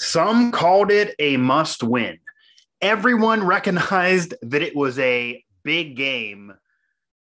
[0.00, 2.18] Some called it a must win.
[2.80, 6.54] Everyone recognized that it was a big game,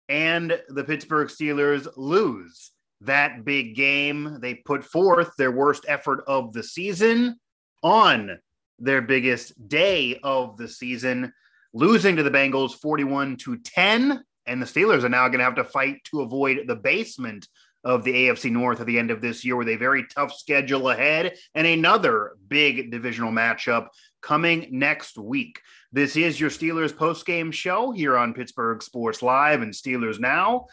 [0.10, 4.40] and the Pittsburgh Steelers lose that big game.
[4.42, 7.40] They put forth their worst effort of the season
[7.82, 8.40] on
[8.78, 11.32] their biggest day of the season,
[11.74, 14.22] losing to the Bengals 41 to 10.
[14.48, 17.48] And the Steelers are now going to have to fight to avoid the basement
[17.86, 20.90] of the AFC North at the end of this year with a very tough schedule
[20.90, 23.88] ahead and another big divisional matchup
[24.22, 25.62] coming next week.
[25.94, 30.66] This is your Steelers post-game show here on Pittsburgh Sports Live and Steelers Now.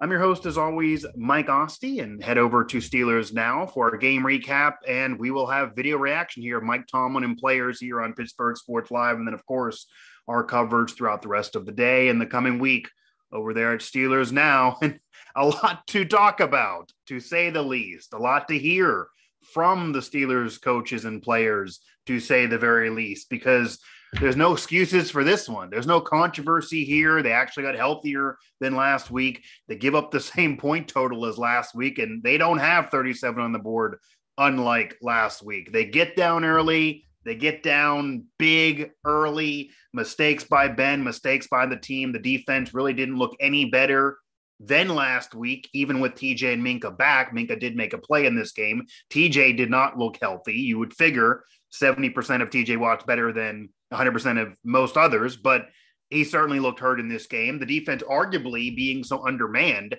[0.00, 3.96] I'm your host, as always, Mike Asti, and head over to Steelers Now for our
[3.98, 4.76] game recap.
[4.88, 8.56] And we will have video reaction here of Mike Tomlin and players here on Pittsburgh
[8.56, 9.18] Sports Live.
[9.18, 9.86] And then, of course,
[10.26, 12.88] our coverage throughout the rest of the day and the coming week
[13.32, 14.78] over there at Steelers Now.
[14.82, 15.00] And
[15.36, 19.08] a lot to talk about, to say the least, a lot to hear
[19.52, 23.80] from the Steelers coaches and players, to say the very least, because
[24.20, 25.70] there's no excuses for this one.
[25.70, 27.22] There's no controversy here.
[27.22, 29.44] They actually got healthier than last week.
[29.66, 33.42] They give up the same point total as last week, and they don't have 37
[33.42, 33.98] on the board,
[34.38, 35.72] unlike last week.
[35.72, 37.06] They get down early.
[37.24, 39.70] They get down big early.
[39.92, 42.12] Mistakes by Ben, mistakes by the team.
[42.12, 44.18] The defense really didn't look any better
[44.60, 47.34] than last week, even with TJ and Minkah back.
[47.34, 48.86] Minkah did make a play in this game.
[49.10, 50.54] TJ did not look healthy.
[50.54, 55.66] You would figure 70% of TJ Watt's better than 100% of most others, but
[56.10, 57.58] he certainly looked hurt in this game.
[57.58, 59.96] The defense, arguably being so undermanned,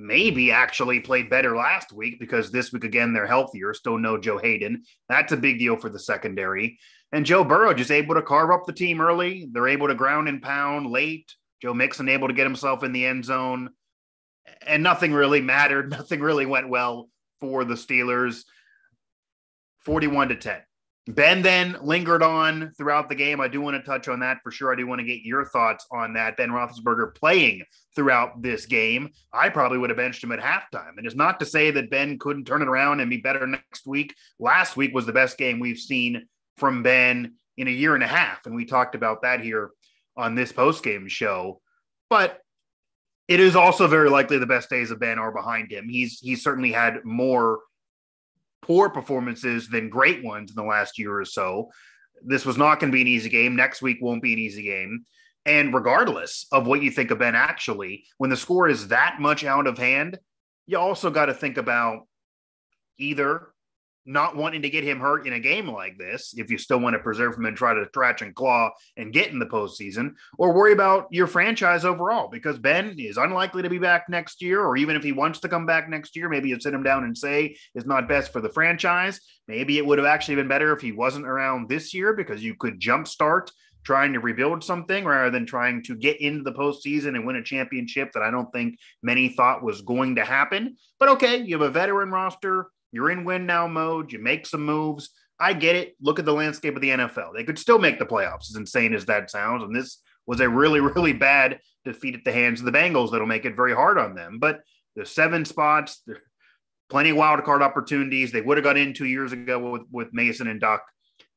[0.00, 3.74] maybe actually played better last week because this week, again, they're healthier.
[3.74, 4.82] Still no Joe Haden.
[5.08, 6.78] That's a big deal for the secondary.
[7.12, 9.48] And Joe Burrow just able to carve up the team early.
[9.52, 11.34] They're able to ground and pound late.
[11.60, 13.70] Joe Mixon able to get himself in the end zone
[14.66, 15.90] and nothing really mattered.
[16.00, 17.08] Nothing really went well
[17.40, 18.44] for the Steelers.
[19.80, 20.60] 41 to 10.
[21.08, 23.40] Ben then lingered on throughout the game.
[23.40, 24.72] I do want to touch on that for sure.
[24.72, 26.36] I do want to get your thoughts on that.
[26.36, 27.62] Ben Roethlisberger playing
[27.96, 29.08] throughout this game.
[29.32, 30.98] I probably would have benched him at halftime.
[30.98, 33.86] And it's not to say that Ben couldn't turn it around and be better next
[33.86, 34.14] week.
[34.38, 36.26] Last week was the best game we've seen
[36.58, 38.46] from Ben in a year and a half.
[38.46, 39.70] And we talked about that here
[40.16, 41.60] on this post game show.
[42.08, 42.40] But
[43.26, 45.88] it is also very likely the best days of Ben are behind him.
[45.88, 47.60] He's he's certainly had more
[48.62, 51.70] poor performances than great ones in the last year or so.
[52.22, 53.56] This was not going to be an easy game.
[53.56, 55.04] Next week won't be an easy game.
[55.46, 59.42] And regardless of what you think of Ben, actually, when the score is that much
[59.44, 60.18] out of hand,
[60.66, 62.06] you also got to think about
[62.98, 63.48] either
[64.06, 66.94] not wanting to get him hurt in a game like this, if you still want
[66.94, 70.52] to preserve him and try to scratch and claw and get in the postseason, or
[70.52, 74.76] worry about your franchise overall, because Ben is unlikely to be back next year, or
[74.76, 77.16] even if he wants to come back next year, maybe you'd sit him down and
[77.16, 79.20] say it's not best for the franchise.
[79.48, 82.54] Maybe it would have actually been better if he wasn't around this year because you
[82.54, 83.50] could jumpstart
[83.84, 87.42] trying to rebuild something rather than trying to get into the postseason and win a
[87.42, 90.76] championship that I don't think many thought was going to happen.
[90.98, 94.12] But okay, you have a veteran roster you're in win now mode.
[94.12, 95.10] You make some moves.
[95.38, 95.96] I get it.
[96.00, 97.34] Look at the landscape of the NFL.
[97.34, 99.62] They could still make the playoffs, as insane as that sounds.
[99.62, 103.26] And this was a really, really bad defeat at the hands of the Bengals that'll
[103.26, 104.38] make it very hard on them.
[104.38, 104.60] But
[104.94, 106.18] there's seven spots, there's
[106.90, 108.32] plenty of wild card opportunities.
[108.32, 110.82] They would have got in two years ago with, with Mason and Duck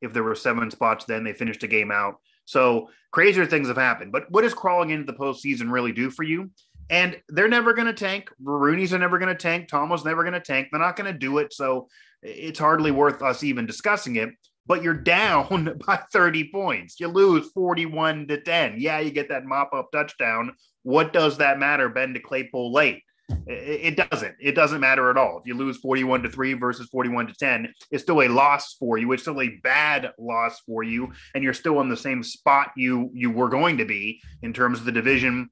[0.01, 1.23] if there were seven spots then.
[1.23, 2.15] They finished a game out.
[2.45, 4.11] So crazier things have happened.
[4.11, 6.51] But what does crawling into the postseason really do for you?
[6.93, 8.29] And they're never going to tank.
[8.39, 9.67] Rooney's are never going to tank.
[9.67, 10.67] Tomo's never going to tank.
[10.71, 11.51] They're not going to do it.
[11.51, 11.87] So
[12.21, 14.29] it's hardly worth us even discussing it.
[14.67, 16.99] But you're down by 30 points.
[16.99, 18.75] You lose 41 to 10.
[18.77, 20.53] Yeah, you get that mop up touchdown.
[20.83, 23.01] What does that matter, Ben to Claypool late?
[23.47, 24.35] It, doesn't.
[24.39, 25.39] It doesn't matter at all.
[25.39, 28.99] If you lose 41 to 3 versus 41 to 10, it's still a loss for
[28.99, 29.11] you.
[29.13, 31.11] It's still a bad loss for you.
[31.33, 34.77] And you're still in the same spot you you were going to be in terms
[34.77, 35.49] of the division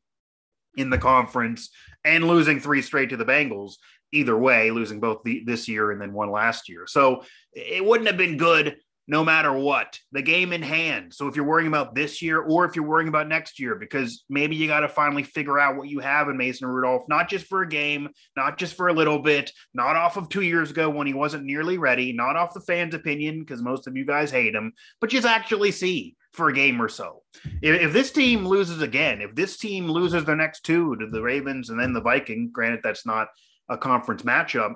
[0.77, 1.69] in the conference
[2.03, 3.73] and losing three straight to the Bengals.
[4.13, 6.85] Either way, losing both the, this year and then one last year.
[6.85, 7.23] So
[7.53, 8.75] it wouldn't have been good
[9.07, 9.99] no matter what.
[10.11, 11.13] The game in hand.
[11.13, 14.23] So if you're worrying about this year or if you're worrying about next year, because
[14.29, 17.47] maybe you got to finally figure out what you have in Mason Rudolph, not just
[17.47, 20.89] for a game, not just for a little bit, not off of two years ago
[20.89, 24.31] when he wasn't nearly ready, not off the fans' opinion, because most of you guys
[24.31, 27.23] hate him, but just actually see for a game or so.
[27.61, 31.21] If, if, this team loses again, if this team loses their next two to the
[31.21, 33.27] Ravens and then the Vikings, granted that's not
[33.69, 34.75] a conference matchup,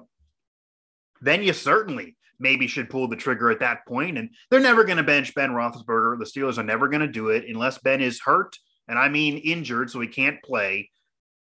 [1.21, 4.17] then you certainly maybe should pull the trigger at that point.
[4.17, 6.19] And they're never going to bench Ben Roethlisberger.
[6.19, 9.37] The Steelers are never going to do it unless Ben is hurt, and I mean
[9.37, 10.89] injured, so he can't play.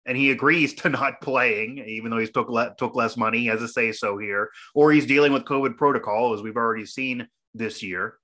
[0.05, 3.61] And he agrees to not playing, even though he's took le- took less money, as
[3.61, 7.81] a say so here, or he's dealing with COVID protocol, as we've already seen this
[7.81, 8.17] year.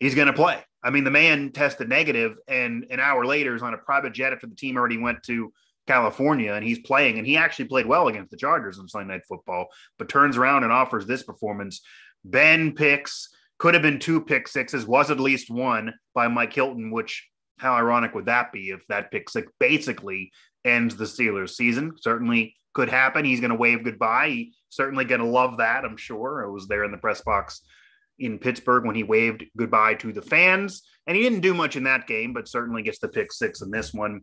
[0.00, 0.62] He's going to play.
[0.82, 4.32] I mean, the man tested negative, and an hour later is on a private jet
[4.32, 5.52] after the team already went to
[5.86, 9.22] California and he's playing and he actually played well against the Chargers on Sunday Night
[9.28, 9.66] Football,
[9.98, 11.80] but turns around and offers this performance.
[12.24, 16.90] Ben picks could have been two pick sixes, was at least one by Mike Hilton,
[16.90, 20.30] which how ironic would that be if that pick six basically
[20.64, 21.92] ends the Steelers season?
[22.00, 23.24] Certainly could happen.
[23.24, 24.46] He's going to wave goodbye.
[24.68, 26.44] Certainly going to love that, I'm sure.
[26.44, 27.62] I was there in the press box
[28.20, 30.82] in Pittsburgh when he waved goodbye to the fans.
[31.06, 33.70] And he didn't do much in that game, but certainly gets the pick six in
[33.70, 34.20] this one.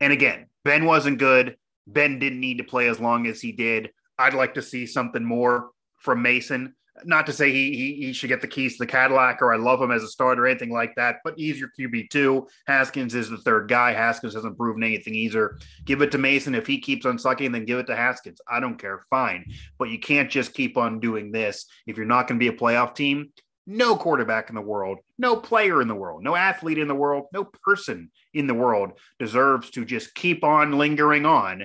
[0.00, 1.56] And again, Ben wasn't good.
[1.86, 3.90] Ben didn't need to play as long as he did.
[4.18, 6.74] I'd like to see something more from Mason.
[7.04, 9.56] Not to say he, he, he should get the keys to the Cadillac or I
[9.56, 12.46] love him as a starter or anything like that, but he's your QB two.
[12.66, 13.92] Haskins is the third guy.
[13.92, 15.58] Haskins hasn't proven anything either.
[15.84, 16.54] Give it to Mason.
[16.54, 18.40] If he keeps on sucking, then give it to Haskins.
[18.48, 19.02] I don't care.
[19.08, 19.46] Fine.
[19.78, 21.66] But you can't just keep on doing this.
[21.86, 23.32] If you're not going to be a playoff team,
[23.66, 27.26] no quarterback in the world, no player in the world, no athlete in the world,
[27.32, 31.64] no person in the world deserves to just keep on lingering on,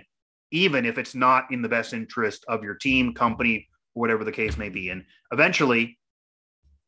[0.51, 4.57] even if it's not in the best interest of your team, company, whatever the case
[4.57, 4.89] may be.
[4.89, 5.97] And eventually,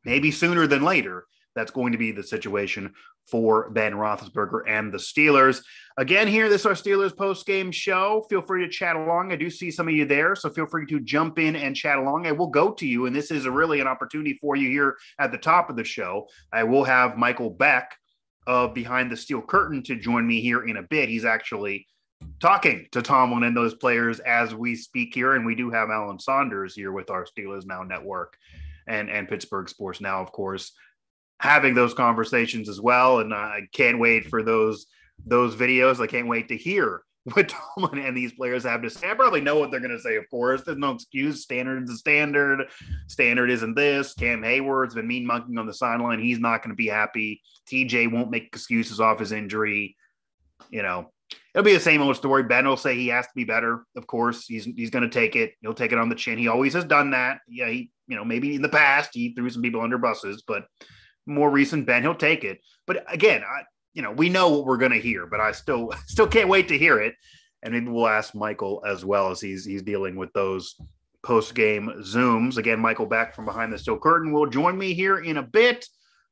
[0.06, 1.26] maybe sooner than later,
[1.56, 2.94] that's going to be the situation
[3.30, 5.62] for Ben Roethlisberger and the Steelers.
[5.98, 8.26] Again, here, this is our Steelers post game show.
[8.30, 9.32] Feel free to chat along.
[9.32, 11.98] I do see some of you there, so feel free to jump in and chat
[11.98, 12.28] along.
[12.28, 15.32] I will go to you, and this is really an opportunity for you here at
[15.32, 16.28] the top of the show.
[16.54, 17.98] I will have Michael Beck
[18.46, 21.10] of Behind the Steel Curtain to join me here in a bit.
[21.10, 21.88] He's actually
[22.40, 26.20] talking to Tomlin and those players as we speak here, and we do have Alan
[26.20, 28.38] Saunders here with our Steelers Now network
[28.88, 30.72] and and Pittsburgh Sports Now, of course
[31.40, 33.20] having those conversations as well.
[33.20, 34.88] And I can't wait for those
[35.26, 36.00] those videos.
[36.00, 37.02] I can't wait to hear
[37.34, 39.10] what Tomlin and these players have to say.
[39.10, 40.62] I probably know what they're going to say, of course.
[40.62, 41.44] There's no excuse.
[41.44, 42.68] Standard is standard.
[43.08, 44.14] Standard isn't this.
[44.14, 46.20] Cam Heyward's been mean monkeying on the sideline.
[46.20, 47.42] He's not going to be happy.
[47.72, 49.96] TJ won't make excuses off his injury.
[50.70, 51.12] You know,
[51.54, 52.44] it'll be the same old story.
[52.44, 53.86] Ben will say he has to be better.
[53.96, 55.54] Of course, he's he's going to take it.
[55.62, 56.38] He'll take it on the chin.
[56.38, 57.40] He always has done that.
[57.48, 60.66] Yeah, he you know maybe in the past he threw some people under buses, but
[61.26, 62.60] more recent Ben, he'll take it.
[62.86, 63.64] But again, I,
[63.94, 66.68] you know, we know what we're going to hear, but I still still can't wait
[66.70, 67.16] to hear it.
[67.64, 70.76] And maybe we'll ask Michael as well as he's he's dealing with those
[71.24, 72.58] post game zooms.
[72.58, 75.86] Again, Michael Beck from behind the steel curtain will join me here in a bit.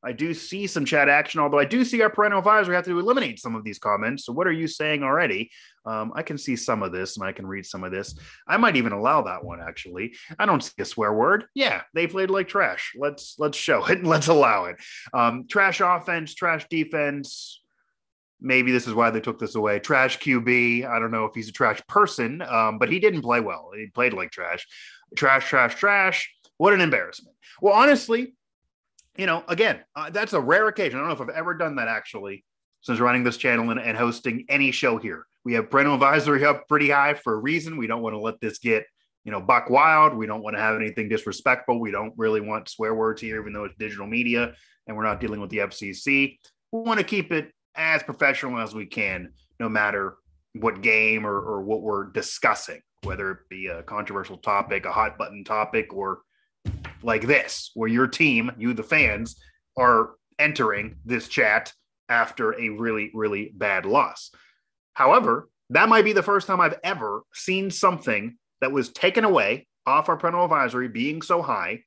[0.04, 2.86] I do see some chat action, although I do see our perennial parental advisor have
[2.86, 4.26] to eliminate some of these comments.
[4.26, 5.50] So, what are you saying already?
[5.86, 8.18] Um, I can see some of this and I can read some of this.
[8.48, 10.16] I might even allow that one actually.
[10.38, 11.46] I don't see a swear word.
[11.56, 12.94] Yeah, they played like trash.
[12.98, 14.78] Let's let's show it and let's allow it.
[15.14, 17.62] Um, trash offense, trash defense.
[18.42, 19.80] Maybe this is why they took this away.
[19.80, 20.88] Trash QB.
[20.88, 23.72] I don't know if he's a trash person, um, but he didn't play well.
[23.76, 24.68] He played like trash.
[25.16, 26.32] Trash, trash, trash.
[26.58, 27.36] What an embarrassment.
[27.62, 28.34] Well, honestly,
[29.18, 30.98] you know, again, uh, that's a rare occasion.
[30.98, 32.44] I don't know if I've ever done that actually
[32.82, 35.26] since running this channel and, and hosting any show here.
[35.44, 37.78] We have parental advisory up pretty high for a reason.
[37.78, 38.86] We don't want to let this get,
[39.24, 40.16] you know, buck wild.
[40.16, 41.80] We don't want to have anything disrespectful.
[41.80, 44.54] We don't really want swear words here, even though it's digital media
[44.88, 46.38] and we're not dealing with the FCC.
[46.72, 50.18] We want to keep it as professional as we can, no matter
[50.54, 55.18] what game or, or what we're discussing, whether it be a controversial topic, a hot
[55.18, 56.20] button topic, or
[57.04, 59.36] like this, where your team, you the fans,
[59.78, 61.74] are entering this chat
[62.10, 64.32] after a really, really bad loss.
[64.94, 69.68] However, that might be the first time I've ever seen something that was taken away
[69.86, 71.84] off our parental advisory being so high.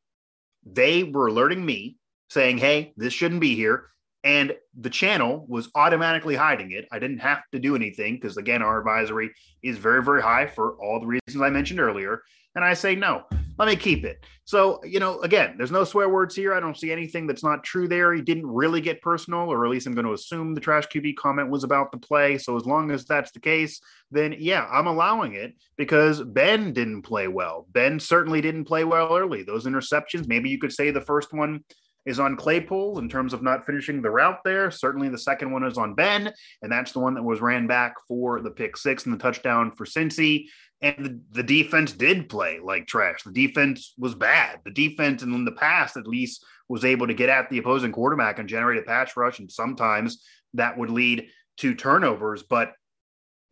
[0.65, 1.97] They were alerting me
[2.31, 3.87] saying, hey, this shouldn't be here.
[4.25, 6.89] And the channel was automatically hiding it.
[6.91, 9.31] I didn't have to do anything because, again, our advisory
[9.63, 12.23] is very, very high for all the reasons I mentioned earlier.
[12.55, 13.23] And I say, no,
[13.59, 14.25] let me keep it.
[14.45, 16.55] So, you know, again, there's no swear words here.
[16.55, 18.13] I don't see anything that's not true there.
[18.13, 21.17] He didn't really get personal, or at least I'm going to assume the trash QB
[21.17, 22.39] comment was about the play.
[22.39, 27.03] So, as long as that's the case, then yeah, I'm allowing it because Ben didn't
[27.03, 27.67] play well.
[27.71, 29.43] Ben certainly didn't play well early.
[29.45, 31.63] Those interceptions, maybe you could say the first one
[32.09, 34.71] is on Claypool in terms of not finishing the route there.
[34.71, 37.95] Certainly the second one is on Ben, and that's the one that was ran back
[38.09, 40.47] for the pick six and the touchdown for Cincy.
[40.81, 43.23] And the, the defense did play like trash.
[43.25, 44.61] The defense was bad.
[44.65, 48.39] The defense, in the past at least, was able to get at the opposing quarterback
[48.39, 49.39] and generate a pass rush.
[49.39, 50.25] And sometimes
[50.55, 52.43] that would lead to turnovers.
[52.43, 52.73] But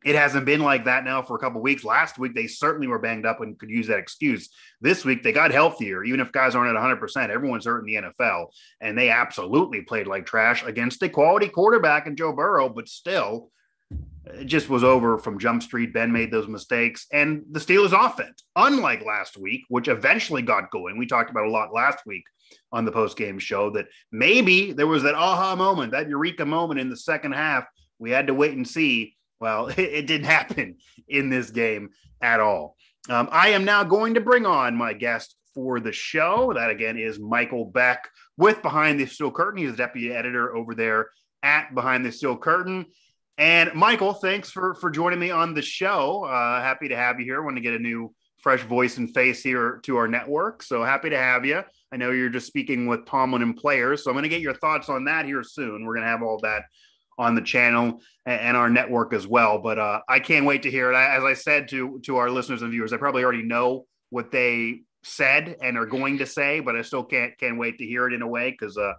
[0.06, 1.82] it hasn't been like that now for a couple weeks.
[1.82, 4.50] Last week, they certainly were banged up and could use that excuse.
[4.80, 6.04] This week, they got healthier.
[6.04, 8.46] Even if guys aren't at 100%, everyone's hurt in the NFL.
[8.80, 13.50] And they absolutely played like trash against a quality quarterback in Joe Burrow, but still,
[14.26, 15.92] it just was over from Jump Street.
[15.92, 17.06] Ben made those mistakes.
[17.12, 21.50] And the Steelers' offense, unlike last week, which eventually got going, we talked about a
[21.50, 22.22] lot last week
[22.70, 26.78] on the post game show that maybe there was that aha moment, that eureka moment
[26.78, 27.64] in the second half.
[27.98, 30.76] We had to wait and see well, it, it didn't happen
[31.08, 31.90] in this game
[32.20, 32.76] at all.
[33.08, 36.52] Um, I am now going to bring on my guest for the show.
[36.54, 39.62] That again is Michael Beck with Behind the Steel Curtain.
[39.62, 41.10] He's a deputy editor over there
[41.42, 42.86] at Behind the Steel Curtain.
[43.38, 46.24] And Michael, thanks for for joining me on the show.
[46.24, 47.42] Uh, happy to have you here.
[47.42, 50.62] Want to get a new fresh voice and face here to our network.
[50.62, 51.62] So happy to have you.
[51.92, 54.54] I know you're just speaking with Tomlin and players, so I'm going to get your
[54.54, 55.84] thoughts on that here soon.
[55.84, 56.62] We're going to have all that
[57.18, 59.58] on the channel and our network as well.
[59.58, 60.96] But uh, I can't wait to hear it.
[60.96, 64.82] As I said to to our listeners and viewers, I probably already know what they
[65.02, 68.12] said and are going to say, but I still can't can't wait to hear it
[68.12, 68.94] in a way because uh,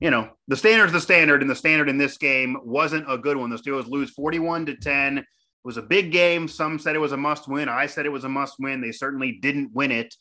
[0.00, 3.36] you know the standard's the standard, and the standard in this game wasn't a good
[3.36, 3.50] one.
[3.50, 5.18] The Steelers lose forty one to ten.
[5.18, 5.24] It
[5.64, 6.48] was a big game.
[6.48, 7.68] Some said it was a must win.
[7.68, 8.80] I said it was a must win.
[8.80, 10.14] They certainly didn't win it.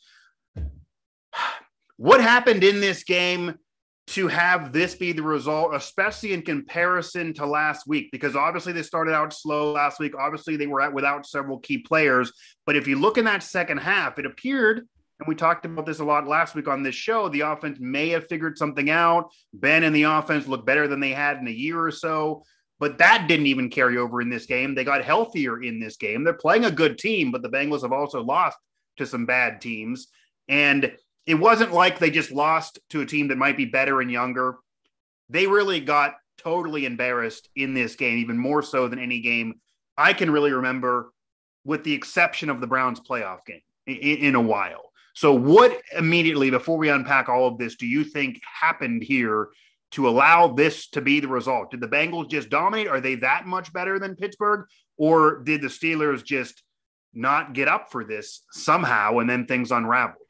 [1.97, 3.53] What happened in this game
[4.05, 8.83] to have this be the result, especially in comparison to last week, because obviously they
[8.83, 10.13] started out slow last week.
[10.17, 12.31] Obviously, they were at without several key players.
[12.65, 14.87] But if you look in that second half, it appeared,
[15.19, 18.09] and we talked about this a lot last week on this show, the offense may
[18.09, 19.31] have figured something out.
[19.53, 22.43] Ben and the offense looked better than they had in a year or so.
[22.79, 24.75] But that didn't even carry over in this game.
[24.75, 26.23] They got healthier in this game.
[26.23, 28.57] They're playing a good team, but the Bengals have also lost
[28.97, 30.07] to some bad teams.
[30.49, 30.93] And
[31.25, 34.57] it wasn't like they just lost to a team that might be better and younger.
[35.29, 39.55] They really got totally embarrassed in this game, even more so than any game
[39.97, 41.11] I can really remember,
[41.65, 44.91] with the exception of the Browns playoff game in, in a while.
[45.15, 49.49] So, what immediately, before we unpack all of this, do you think happened here
[49.91, 51.69] to allow this to be the result?
[51.69, 52.87] Did the Bengals just dominate?
[52.87, 54.65] Are they that much better than Pittsburgh?
[54.97, 56.63] Or did the Steelers just
[57.13, 60.22] not get up for this somehow and then things unraveled?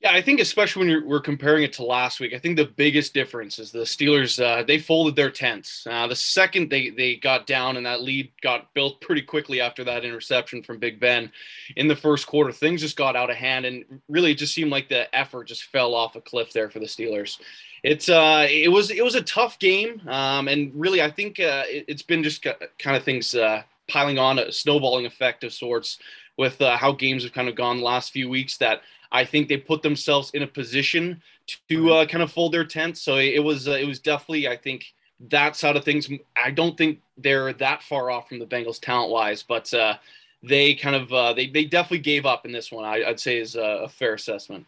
[0.00, 3.14] Yeah, I think especially when we're comparing it to last week, I think the biggest
[3.14, 4.42] difference is the Steelers.
[4.42, 5.86] Uh, they folded their tents.
[5.88, 9.82] Uh, the second they they got down and that lead got built pretty quickly after
[9.84, 11.32] that interception from Big Ben
[11.76, 14.70] in the first quarter, things just got out of hand and really it just seemed
[14.70, 17.38] like the effort just fell off a cliff there for the Steelers.
[17.82, 21.64] It's uh, it was it was a tough game, um, and really I think uh,
[21.66, 22.42] it, has been just
[22.78, 25.98] kind of things uh, piling on a snowballing effect of sorts
[26.36, 28.80] with uh, how games have kind of gone the last few weeks that
[29.14, 31.22] I think they put themselves in a position
[31.68, 33.00] to uh, kind of fold their tents.
[33.00, 34.92] So it was uh, it was definitely I think
[35.30, 36.10] that side of things.
[36.36, 39.96] I don't think they're that far off from the Bengals talent wise, but uh,
[40.42, 42.84] they kind of uh, they they definitely gave up in this one.
[42.84, 44.66] I, would say is a, a fair assessment.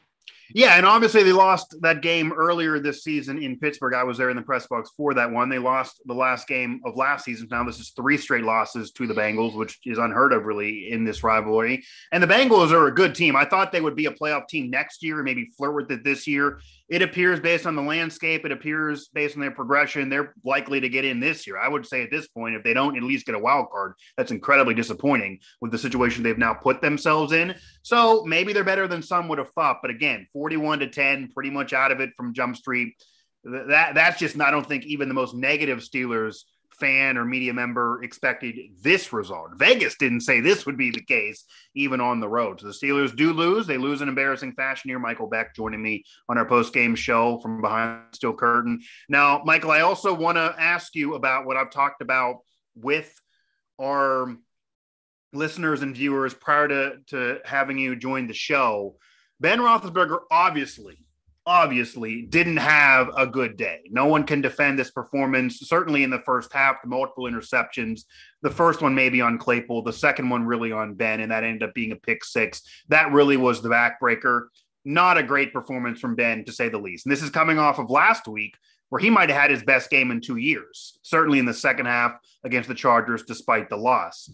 [0.55, 3.95] Yeah, and obviously they lost that game earlier this season in Pittsburgh.
[3.95, 5.49] I was there in the press box for that one.
[5.49, 7.49] They lost the last game of last season.
[7.51, 11.05] Now this is three straight losses to the Bengals, which is unheard of really in
[11.05, 11.85] this rivalry.
[12.13, 13.35] And the Bengals are a good team.
[13.35, 16.05] I thought they would be a playoff team next year and maybe flirt with it
[16.05, 20.35] this year it appears based on the landscape, it appears based on their progression, they're
[20.45, 21.59] likely to get in this year.
[21.59, 23.95] I would say at this point, if they don't at least get a wild card,
[24.17, 27.57] that's incredibly disappointing with the situation they've now put themselves in.
[27.83, 29.79] So maybe they're better than some would have thought.
[29.83, 32.95] But again, 41 to 10, pretty much out of it from Jump Street.
[33.43, 36.43] That that's just I don't think even the most negative Steelers
[36.79, 39.51] fan or media member expected this result.
[39.57, 42.61] Vegas didn't say this would be the case, even on the road.
[42.61, 43.67] So the Steelers do lose.
[43.67, 44.99] They lose in embarrassing fashion here.
[44.99, 48.81] Michael Beck joining me on our post game show from behind steel curtain.
[49.09, 52.37] Now, Michael, I also want to ask you about what I've talked about
[52.75, 53.13] with
[53.81, 54.37] our
[55.33, 58.97] listeners and viewers prior to, to having you join the show.
[59.41, 61.06] Ben Roethlisberger obviously
[61.47, 63.81] obviously didn't have a good day.
[63.91, 68.03] No one can defend this performance, certainly in the first half, the multiple interceptions.
[68.43, 71.69] The first one maybe on Claypool, the second one really on Ben, and that ended
[71.69, 72.63] up being a pick six.
[72.89, 74.47] That really was the backbreaker.
[74.85, 77.07] Not a great performance from Ben, to say the least.
[77.07, 78.57] And this is coming off of last week,
[78.89, 81.87] where he might have had his best game in two years, certainly in the second
[81.87, 84.31] half against the Chargers, despite the loss.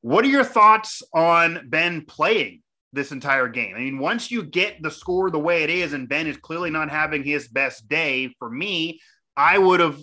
[0.00, 2.60] What are your thoughts on Ben playing
[2.94, 3.74] this entire game.
[3.76, 6.70] I mean, once you get the score the way it is, and Ben is clearly
[6.70, 9.00] not having his best day, for me,
[9.36, 9.98] I would have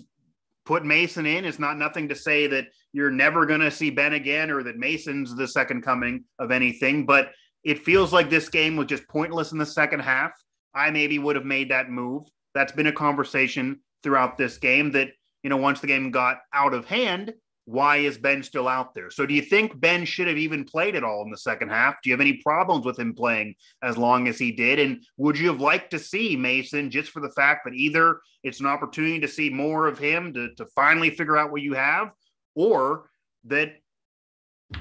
[0.64, 1.44] put Mason in.
[1.44, 4.76] It's not nothing to say that you're never going to see Ben again or that
[4.76, 7.30] Mason's the second coming of anything, but
[7.64, 10.32] it feels like this game was just pointless in the second half.
[10.74, 12.24] I maybe would have made that move.
[12.54, 15.08] That's been a conversation throughout this game that,
[15.42, 17.32] you know, once the game got out of hand,
[17.64, 19.10] why is Ben still out there?
[19.10, 21.96] So do you think Ben should have even played at all in the second half?
[22.02, 24.78] Do you have any problems with him playing as long as he did?
[24.78, 28.60] And would you have liked to see Mason just for the fact that either it's
[28.60, 32.10] an opportunity to see more of him to, to finally figure out what you have,
[32.54, 33.08] or
[33.44, 33.74] that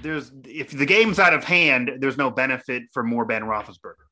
[0.02, 4.08] there's if the game's out of hand, there's no benefit for more Ben Roethlisberger?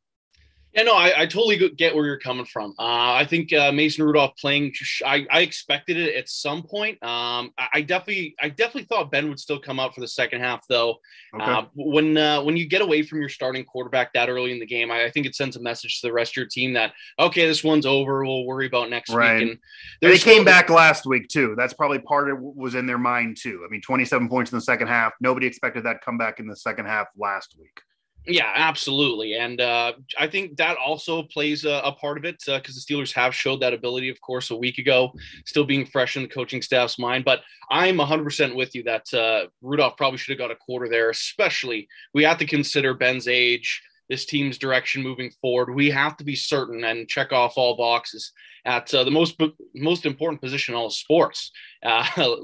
[0.74, 2.76] Yeah, no, I, I totally get where you're coming from.
[2.78, 4.72] Uh, I think uh, Mason Rudolph playing,
[5.04, 7.02] I, I expected it at some point.
[7.04, 10.42] Um, I, I, definitely, I definitely thought Ben would still come out for the second
[10.42, 10.98] half, though.
[11.34, 11.44] Okay.
[11.44, 14.66] Uh, when uh, when you get away from your starting quarterback that early in the
[14.66, 16.94] game, I, I, think it sends a message to the rest of your team that
[17.20, 18.24] okay, this one's over.
[18.24, 19.40] We'll worry about next right.
[19.40, 19.52] week.
[19.52, 19.60] And
[20.02, 21.56] they came back last week too.
[21.58, 23.64] That's probably part of what was in their mind too.
[23.66, 25.14] I mean, 27 points in the second half.
[25.20, 27.80] Nobody expected that comeback in the second half last week.
[28.28, 32.50] Yeah, absolutely, and uh, I think that also plays a, a part of it because
[32.50, 35.14] uh, the Steelers have showed that ability, of course, a week ago,
[35.46, 37.26] still being fresh in the coaching staff's mind.
[37.26, 41.10] But I'm 100% with you that uh, Rudolph probably should have got a quarter there.
[41.10, 45.74] Especially, we have to consider Ben's age, this team's direction moving forward.
[45.74, 48.32] We have to be certain and check off all boxes
[48.66, 49.40] at uh, the most
[49.76, 51.52] most important position in all sports,
[51.84, 52.06] uh,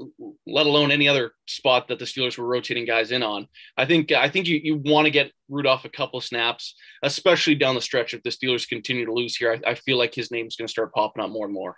[0.46, 3.48] let alone any other spot that the Steelers were rotating guys in on.
[3.76, 7.56] I think I think you, you want to get Rudolph a couple of snaps, especially
[7.56, 8.14] down the stretch.
[8.14, 10.72] If the Steelers continue to lose here, I, I feel like his name's going to
[10.72, 11.76] start popping up more and more.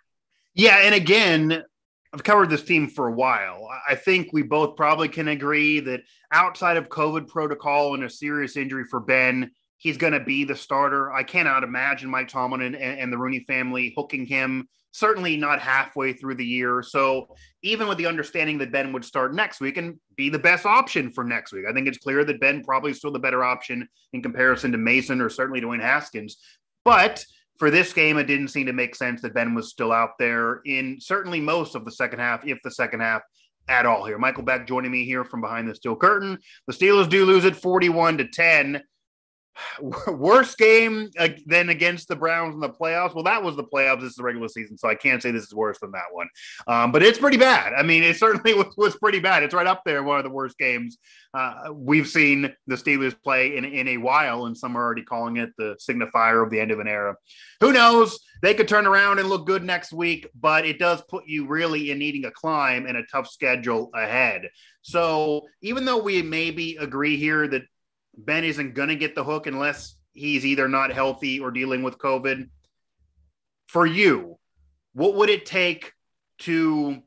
[0.54, 1.64] Yeah, and again,
[2.12, 3.68] I've covered this theme for a while.
[3.88, 6.00] I think we both probably can agree that
[6.32, 10.56] outside of COVID protocol and a serious injury for Ben, he's going to be the
[10.56, 11.12] starter.
[11.12, 16.12] I cannot imagine Mike Tomlin and, and, the Rooney family hooking him, certainly not halfway
[16.12, 16.82] through the year.
[16.82, 20.66] So, even with the understanding that Ben would start next week and be the best
[20.66, 23.42] option for next week, I think it's clear that Ben probably is still the better
[23.44, 26.38] option in comparison to Mason or certainly Dwayne Haskins.
[26.84, 27.24] But
[27.58, 30.60] for this game, it didn't seem to make sense that Ben was still out there
[30.64, 33.22] in certainly most of the second half, if the second half
[33.68, 34.18] at all here.
[34.18, 36.38] Michael Beck joining me here from behind the steel curtain.
[36.66, 38.82] The Steelers do lose it 41 to 10.
[40.06, 41.10] worst game
[41.46, 43.14] than against the Browns in the playoffs.
[43.14, 44.00] Well, that was the playoffs.
[44.00, 46.28] This is the regular season, so I can't say this is worse than that one.
[46.66, 47.72] Um, but it's pretty bad.
[47.74, 49.42] I mean, it certainly was, was, pretty bad.
[49.42, 50.98] It's right up there, one of the worst games
[51.34, 55.36] uh, we've seen the Steelers play in, in a while, and some are already calling
[55.36, 57.14] it the signifier of the end of an era.
[57.60, 58.18] Who knows?
[58.42, 61.90] They could turn around and look good next week, but it does put you really
[61.90, 64.48] in needing a climb and a tough schedule ahead.
[64.82, 67.62] So even though we maybe agree here that
[68.18, 71.98] Ben isn't going to get the hook unless he's either not healthy or dealing with
[71.98, 72.48] COVID.
[73.68, 74.38] For you,
[74.92, 75.92] what would it take
[76.40, 76.98] to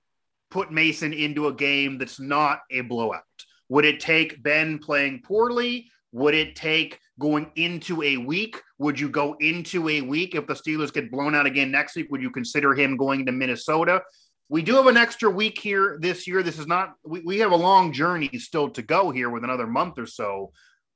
[0.49, 3.23] put Mason into a game that's not a blowout?
[3.69, 5.89] Would it take Ben playing poorly?
[6.13, 8.61] Would it take going into a week?
[8.79, 12.11] Would you go into a week if the Steelers get blown out again next week?
[12.11, 14.01] Would you consider him going to Minnesota?
[14.49, 16.43] We do have an extra week here this year.
[16.43, 19.67] This is not, we, we have a long journey still to go here with another
[19.67, 20.51] month or so.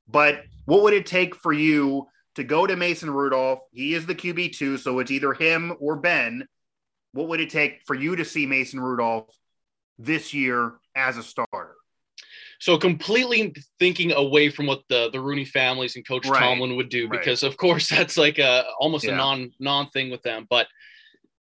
[0.08, 3.60] But what would it take for you to go to Mason Rudolph?
[3.72, 6.48] He is the QB2, so it's either him or Ben.
[7.14, 9.34] What would it take for you to see Mason Rudolph
[9.98, 11.76] this year as a starter?
[12.60, 16.40] So completely thinking away from what the the Rooney families and Coach right.
[16.40, 17.52] Tomlin would do, because right.
[17.52, 19.14] of course that's like a almost yeah.
[19.14, 20.48] a non non thing with them.
[20.50, 20.68] But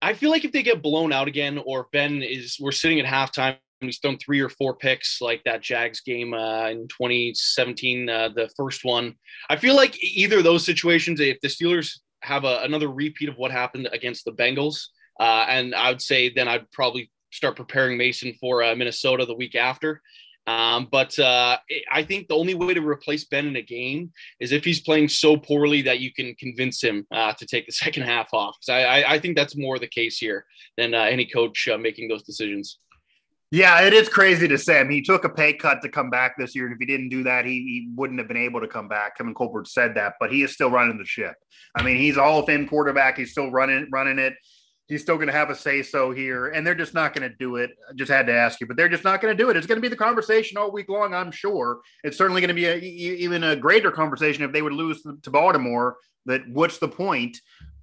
[0.01, 3.07] I feel like if they get blown out again, or Ben is we're sitting at
[3.07, 8.29] halftime he's thrown three or four picks like that Jags game uh, in 2017, uh,
[8.35, 9.15] the first one.
[9.51, 13.37] I feel like either of those situations, if the Steelers have a, another repeat of
[13.37, 14.87] what happened against the Bengals,
[15.21, 19.35] uh, and I would say then I'd probably start preparing Mason for uh, Minnesota the
[19.35, 20.01] week after.
[20.47, 21.59] Um, but uh,
[21.91, 25.09] I think the only way to replace Ben in a game is if he's playing
[25.09, 28.57] so poorly that you can convince him uh, to take the second half off.
[28.69, 32.79] I, I, I, think that's more the case here than any coach making those decisions.
[33.53, 34.81] Yeah, it is crazy to say.
[34.81, 36.87] I mean, he took a pay cut to come back this year, and if he
[36.87, 39.17] didn't do that, he, he wouldn't have been able to come back.
[39.17, 41.35] Kevin Colbert said that, but he is still running the ship.
[41.77, 43.17] I mean, he's all of fame quarterback.
[43.17, 44.35] He's still running running it.
[44.89, 47.37] He's still going to have a say so here, and they're just not going to
[47.39, 47.71] do it.
[47.89, 49.57] I just had to ask you, but they're just not going to do it.
[49.57, 51.81] It's going to be the conversation all week long, I'm sure.
[52.03, 55.31] It's certainly going to be a, even a greater conversation if they would lose to
[55.31, 55.97] Baltimore.
[56.27, 57.41] That what's the point?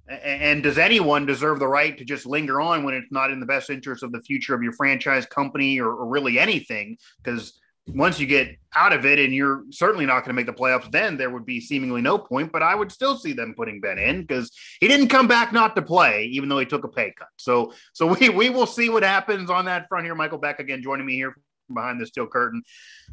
[0.08, 3.46] And does anyone deserve the right to just linger on when it's not in the
[3.46, 6.98] best interest of the future of your franchise company or, or really anything?
[7.22, 10.52] Because once you get out of it and you're certainly not going to make the
[10.52, 12.52] playoffs, then there would be seemingly no point.
[12.52, 15.74] But I would still see them putting Ben in because he didn't come back not
[15.76, 17.28] to play, even though he took a pay cut.
[17.36, 20.14] So, so we we will see what happens on that front here.
[20.14, 21.34] Michael Beck again joining me here
[21.72, 22.62] behind the steel curtain.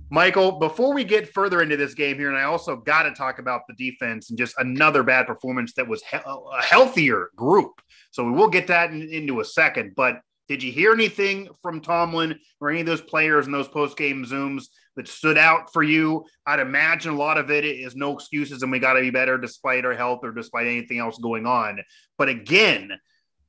[0.10, 3.40] Michael, before we get further into this game here, and I also got to talk
[3.40, 7.82] about the defense and just another bad performance that was he- a healthier group.
[8.12, 9.94] So we will get that in, into a second.
[9.96, 13.96] But did you hear anything from Tomlin or any of those players in those post
[13.96, 14.66] game Zooms
[14.98, 16.26] that stood out for you?
[16.46, 19.38] I'd imagine a lot of it is no excuses and we got to be better
[19.38, 21.80] despite our health or despite anything else going on.
[22.18, 22.92] But again,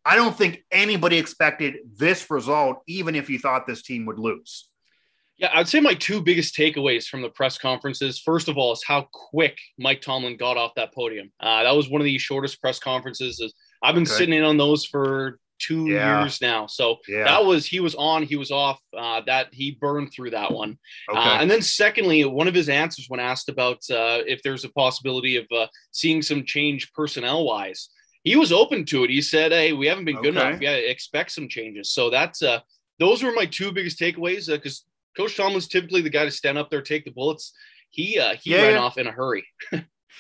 [0.05, 4.69] I don't think anybody expected this result, even if you thought this team would lose.
[5.43, 8.85] Yeah, I'd say my two biggest takeaways from the press conferences, first of all, is
[8.87, 11.33] how quick Mike Tomlin got off that podium.
[11.41, 13.53] Uh, that was one of the shortest press conferences.
[13.83, 14.13] I've been okay.
[14.13, 16.21] sitting in on those for two yeah.
[16.21, 16.69] years now.
[16.69, 17.25] So yeah.
[17.25, 18.81] that was he was on, he was off.
[18.97, 20.79] Uh, that he burned through that one.
[21.13, 21.29] Uh, okay.
[21.31, 24.71] Uh, and then secondly, one of his answers when asked about uh, if there's a
[24.71, 27.89] possibility of uh, seeing some change personnel wise,
[28.23, 29.11] he was open to it.
[29.11, 30.51] He said, "Hey, we haven't been good okay.
[30.51, 30.63] enough.
[30.63, 32.61] Yeah, expect some changes." So that's uh,
[33.01, 34.85] those were my two biggest takeaways because
[35.16, 37.53] Coach Tomlin's typically the guy to stand up there, take the bullets.
[37.90, 38.62] He uh, he yeah.
[38.62, 39.44] ran off in a hurry.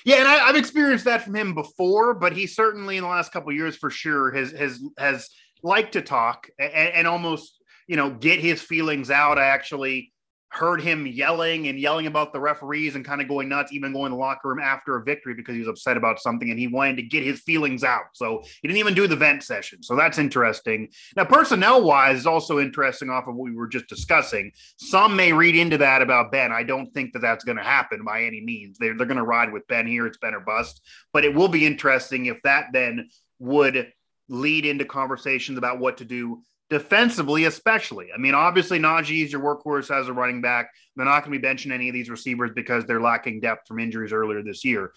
[0.04, 3.32] yeah, and I, have experienced that from him before, but he certainly in the last
[3.32, 5.28] couple years for sure has has has
[5.62, 9.38] liked to talk and, and almost you know get his feelings out.
[9.38, 10.11] I actually
[10.52, 14.10] heard him yelling and yelling about the referees and kind of going nuts, even going
[14.10, 16.66] to the locker room after a victory because he was upset about something and he
[16.66, 18.04] wanted to get his feelings out.
[18.12, 19.82] So he didn't even do the vent session.
[19.82, 20.88] So that's interesting.
[21.16, 24.52] Now, personnel wise, is also interesting off of what we were just discussing.
[24.76, 26.52] Some may read into that about Ben.
[26.52, 28.76] I don't think that that's going to happen by any means.
[28.78, 30.06] They're, they're going to ride with Ben here.
[30.06, 30.82] It's Ben or bust.
[31.14, 33.90] But it will be interesting if that then would
[34.28, 38.08] lead into conversations about what to do defensively, especially.
[38.14, 40.70] I mean, obviously, Najee is your workhorse as a running back.
[40.96, 43.78] They're not going to be benching any of these receivers because they're lacking depth from
[43.78, 44.94] injuries earlier this year.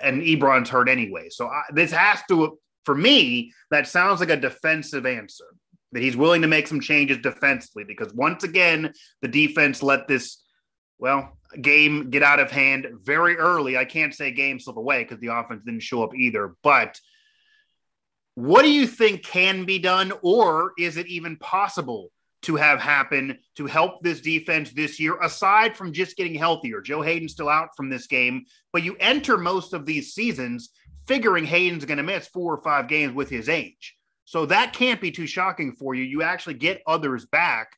[0.00, 1.28] And Ebron's hurt anyway.
[1.30, 5.46] So I, this has to, for me, that sounds like a defensive answer
[5.90, 10.40] that he's willing to make some changes defensively because once again, the defense let this,
[11.00, 13.76] well, game get out of hand very early.
[13.76, 17.00] I can't say game slip away because the offense didn't show up either, but
[18.34, 22.10] what do you think can be done, or is it even possible
[22.42, 26.80] to have happen to help this defense this year, aside from just getting healthier?
[26.80, 30.70] Joe Haden's still out from this game, but you enter most of these seasons
[31.06, 33.96] figuring Haden's going to miss four or five games with his age.
[34.24, 36.04] So that can't be too shocking for you.
[36.04, 37.72] You actually get others back.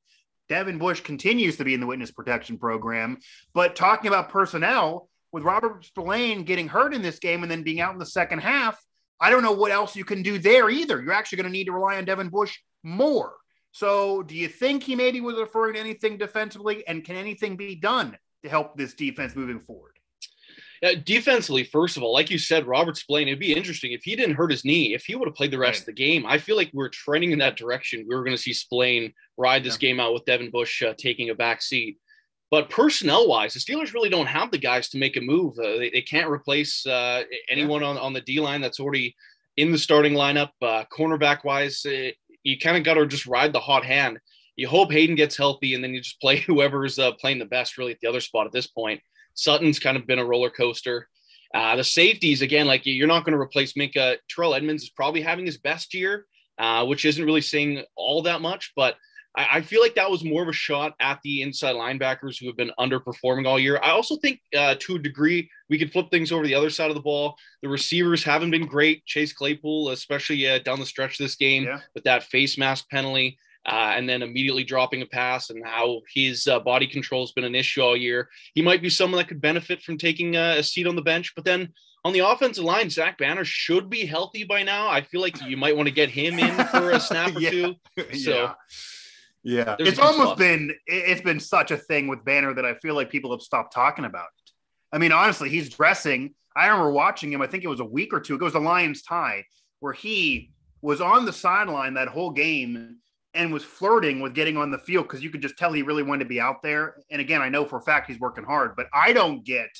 [0.48, 3.18] Devin Bush continues to be in the witness protection program.
[3.54, 7.80] But talking about personnel, with Robert Spillane getting hurt in this game and then being
[7.80, 8.78] out in the second half,
[9.22, 11.00] I don't know what else you can do there either.
[11.00, 13.34] You're actually going to need to rely on Devin Bush more.
[13.70, 16.86] So, do you think he maybe was referring to anything defensively?
[16.86, 19.92] And can anything be done to help this defense moving forward?
[20.84, 24.16] Uh, defensively, first of all, like you said, Robert Spillane, it'd be interesting if he
[24.16, 25.80] didn't hurt his knee, if he would have played the rest right.
[25.82, 26.26] of the game.
[26.26, 28.04] I feel like we're trending in that direction.
[28.08, 29.88] We were going to see Spillane ride this yeah.
[29.88, 31.98] game out with Devin Bush uh, taking a back seat.
[32.52, 35.58] But personnel wise, the Steelers really don't have the guys to make a move.
[35.58, 37.88] Uh, they, they can't replace uh, anyone yeah.
[37.88, 39.16] on, on the D line that's already
[39.56, 40.50] in the starting lineup.
[40.60, 42.10] Uh, cornerback wise, uh,
[42.42, 44.18] you kind of got to just ride the hot hand.
[44.56, 47.78] You hope Haden gets healthy, and then you just play whoever's uh, playing the best
[47.78, 49.00] really at the other spot at this point.
[49.32, 51.08] Sutton's kind of been a roller coaster.
[51.54, 54.18] Uh, the safeties, again, like you're not going to replace Minkah.
[54.28, 56.26] Terrell Edmunds is probably having his best year,
[56.84, 58.96] which isn't really saying all that much, but–
[59.34, 62.46] I, I, feel like that was more of a shot at the inside linebackers who
[62.46, 63.80] have been underperforming all year.
[63.82, 66.90] I also think, uh, to a degree, we could flip things over the other side
[66.90, 67.36] of the ball.
[67.62, 69.04] The receivers haven't been great.
[69.06, 71.80] Chase Claypool, especially uh, down the stretch this game yeah.
[71.94, 73.38] with that face mask penalty.
[73.64, 77.44] Uh, and then immediately dropping a pass and how his uh, body control has been
[77.44, 78.28] an issue all year.
[78.56, 81.32] He might be someone that could benefit from taking uh, a seat on the bench.
[81.36, 81.72] But then
[82.04, 84.88] on the offensive line, Zach Banner should be healthy by now.
[84.88, 87.50] I feel like you might want to get him in for a snap or yeah.
[87.50, 87.74] two.
[88.18, 88.30] So.
[88.32, 88.54] Yeah.
[89.44, 92.94] Yeah, There's it's almost been it's been such a thing with Banner that I feel
[92.94, 94.50] like people have stopped talking about it.
[94.92, 96.34] I mean, honestly, he's dressing.
[96.54, 97.42] I remember watching him.
[97.42, 98.34] I think it was a week or two.
[98.34, 99.44] It was the Lions tie
[99.80, 102.98] where he was on the sideline that whole game,
[103.34, 106.02] and was flirting with getting on the field because you could just tell he really
[106.02, 106.96] wanted to be out there.
[107.10, 109.70] And again, I know for a fact he's working hard, but I don't get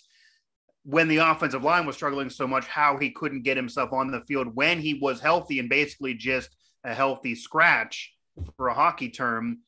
[0.84, 4.22] when the offensive line was struggling so much how he couldn't get himself on the
[4.22, 6.50] field when he was healthy and basically just
[6.84, 8.11] a healthy scratch
[8.56, 9.58] for a hockey term.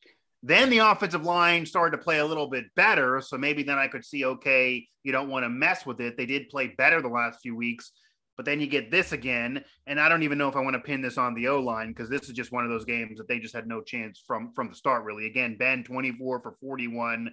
[0.43, 3.19] Then the offensive line started to play a little bit better.
[3.21, 6.17] So maybe then I could see, okay, you don't want to mess with it.
[6.17, 7.91] They did play better the last few weeks.
[8.37, 10.81] But then you get this again, and I don't even know if I want to
[10.81, 13.29] pin this on the O line because this is just one of those games that
[13.29, 15.05] they just had no chance from from the start.
[15.05, 17.31] Really, again, Ben twenty four for forty one,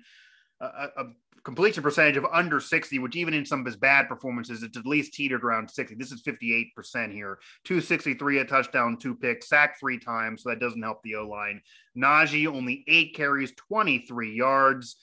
[0.60, 1.04] a, a,
[1.44, 4.86] completion percentage of under sixty, which even in some of his bad performances, it's at
[4.86, 5.94] least teetered around sixty.
[5.94, 9.98] This is fifty eight percent here, two sixty three, a touchdown, two picks, sacked three
[9.98, 11.60] times, so that doesn't help the O line.
[11.96, 14.96] Najee only eight carries, twenty three yards.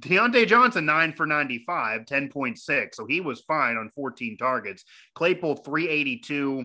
[0.00, 2.94] Diontae Johnson, nine for 95, 10.6.
[2.94, 4.84] So he was fine on 14 targets.
[5.16, 6.64] Claypool, 382.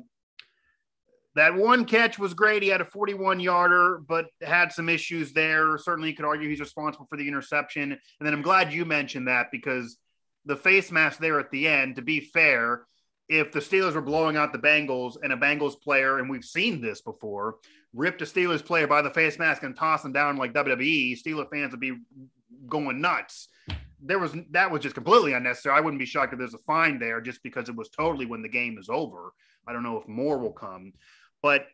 [1.40, 2.64] That one catch was great.
[2.64, 5.78] He had a 41 yarder, but had some issues there.
[5.78, 7.94] Certainly, you could argue he's responsible for the interception.
[7.94, 10.00] And then I'm glad you mentioned that because
[10.44, 12.82] the face mask there at the end, to be fair,
[13.30, 16.82] if the Steelers were blowing out the Bengals and a Bengals player, and we've seen
[16.82, 17.56] this before,
[17.94, 21.50] ripped a Steelers player by the face mask and toss him down like WWE, Steeler
[21.50, 22.00] fans would be
[22.68, 23.48] going nuts.
[24.02, 25.74] There was that was just completely unnecessary.
[25.74, 28.42] I wouldn't be shocked if there's a fine there just because it was totally when
[28.42, 29.32] the game is over.
[29.68, 30.94] I don't know if more will come,
[31.42, 31.66] but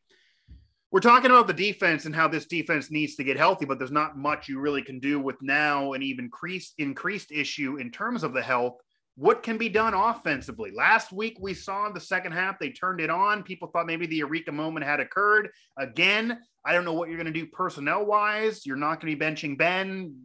[0.92, 3.92] we're talking about the defense and how this defense needs to get healthy, but there's
[3.92, 8.24] not much you really can do with now an even increased increased issue in terms
[8.24, 8.78] of the health.
[9.18, 10.72] What can be done offensively?
[10.72, 13.44] Last week we saw in the second half they turned it on.
[13.44, 15.50] People thought maybe the Eureka moment had occurred.
[15.78, 18.66] Again, I don't know what you're going to do personnel wise.
[18.66, 20.16] You're not going to be benching Ben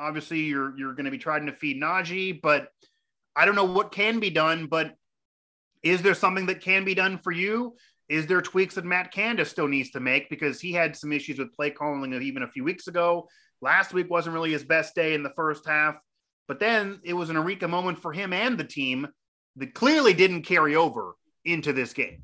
[0.00, 2.68] obviously you're you're going to be trying to feed Najee, but
[3.36, 4.66] I don't know what can be done.
[4.66, 4.94] But
[5.82, 7.76] is there something that can be done for you?
[8.10, 11.38] Is there tweaks that Matt Canada still needs to make because he had some issues
[11.38, 13.28] with play calling even a few weeks ago.
[13.62, 15.94] Last week wasn't really his best day in the first half,
[16.48, 19.06] but then it was an eureka moment for him and the team
[19.56, 22.22] that clearly didn't carry over into this game.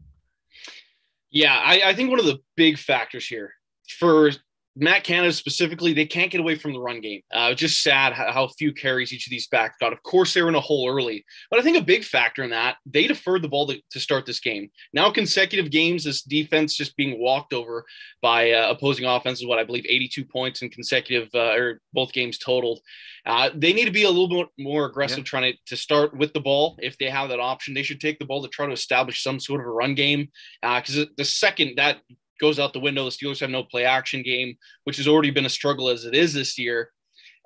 [1.31, 3.53] Yeah, I, I think one of the big factors here
[3.89, 4.33] for
[4.79, 7.23] Matt Canada specifically, they can't get away from the run game.
[7.33, 9.93] Uh, just sad how, how, few carries each of these backs got.
[9.93, 12.51] Of course, they were in a hole early, but I think a big factor in
[12.51, 14.71] that they deferred the ball to, to start this game.
[14.93, 17.87] Now, consecutive games, this defense just being walked over
[18.21, 19.47] by uh, opposing offenses.
[19.47, 22.81] What I believe, 82 points in consecutive uh, or both games totaled.
[23.25, 25.25] Uh, they need to be a little bit more aggressive, yeah.
[25.25, 27.75] trying to, to start with the ball if they have that option.
[27.75, 30.29] They should take the ball to try to establish some sort of a run game
[30.63, 31.99] because uh, the second that
[32.41, 33.05] goes out the window.
[33.05, 36.15] The Steelers have no play action game, which has already been a struggle as it
[36.15, 36.91] is this year.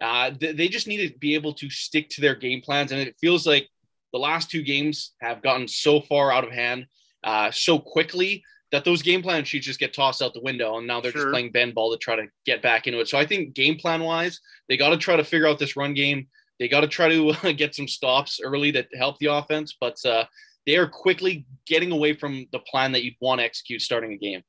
[0.00, 2.92] Uh, th- they just need to be able to stick to their game plans.
[2.92, 3.68] And it feels like
[4.12, 6.87] the last two games have gotten so far out of hand
[7.22, 10.79] uh, so quickly that those game plan sheets just get tossed out the window.
[10.79, 11.22] And now they're sure.
[11.22, 13.09] just playing Ben ball to try to get back into it.
[13.09, 15.94] So I think game plan wise, they got to try to figure out this run
[15.94, 16.29] game.
[16.59, 19.76] They got to try to get some stops early to help the offense.
[19.79, 20.24] But uh,
[20.66, 24.16] they are quickly getting away from the plan that you'd want to execute starting a
[24.16, 24.42] game.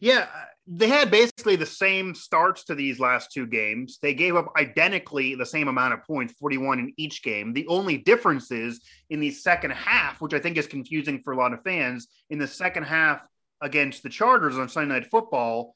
[0.00, 3.98] Yeah, uh, they had basically the same starts to these last two games.
[4.00, 7.52] They gave up identically the same amount of points, 41 in each game.
[7.52, 11.36] The only difference is in the second half, which I think is confusing for a
[11.36, 13.20] lot of fans, in the second half
[13.60, 15.74] against the Chargers on Sunday Night Football,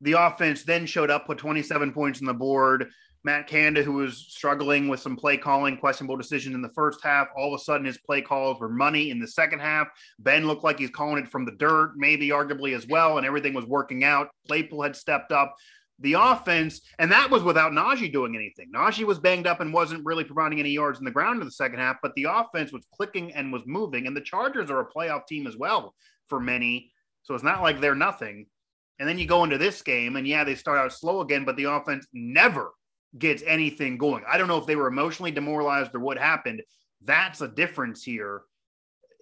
[0.00, 2.90] the offense then showed up, put 27 points on the board,
[3.24, 7.28] Matt Canada, who was struggling with some play calling, questionable decision in the first half.
[7.36, 9.88] All of a sudden, his play calls were money in the second half.
[10.18, 13.54] Ben looked like he's calling it from the dirt, maybe arguably as well, and everything
[13.54, 14.28] was working out.
[14.46, 15.54] Claypool had stepped up.
[16.00, 18.72] The offense, and that was without Najee doing anything.
[18.74, 21.52] Najee was banged up and wasn't really providing any yards in the ground in the
[21.52, 24.08] second half, but the offense was clicking and was moving.
[24.08, 25.94] And the Chargers are a playoff team as well
[26.28, 26.90] for many.
[27.22, 28.46] So it's not like they're nothing.
[28.98, 31.56] And then you go into this game, and yeah, they start out slow again, but
[31.56, 32.72] the offense never
[33.18, 34.24] gets anything going.
[34.26, 36.62] I don't know if they were emotionally demoralized or what happened.
[37.04, 38.42] That's a difference here.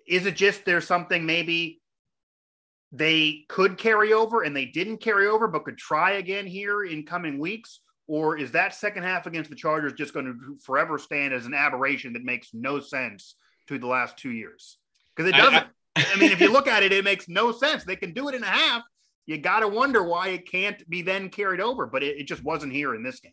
[0.07, 1.81] Is it just there's something maybe
[2.93, 7.05] they could carry over and they didn't carry over, but could try again here in
[7.05, 7.81] coming weeks?
[8.07, 11.55] Or is that second half against the Chargers just going to forever stand as an
[11.55, 13.37] aberration that makes no sense
[13.69, 14.79] to the last two years?
[15.15, 15.67] Because it doesn't.
[15.95, 17.85] I, I, I mean, if you look at it, it makes no sense.
[17.85, 18.83] They can do it in a half.
[19.27, 22.43] You got to wonder why it can't be then carried over, but it, it just
[22.43, 23.33] wasn't here in this game.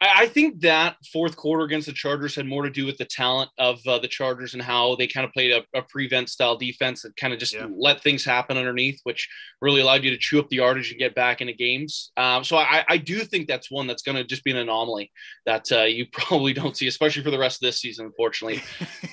[0.00, 3.04] I, I, think that fourth quarter against the Chargers had more to do with the
[3.04, 6.56] talent of uh, the Chargers and how they kind of played a, a prevent style
[6.56, 7.66] defense that kind of just yeah.
[7.76, 9.28] let things happen underneath, which
[9.60, 12.12] really allowed you to chew up the yardage and get back into games.
[12.16, 15.10] Um, so I, I, do think that's one that's going to just be an anomaly
[15.46, 18.62] that uh, you probably don't see, especially for the rest of this season, unfortunately.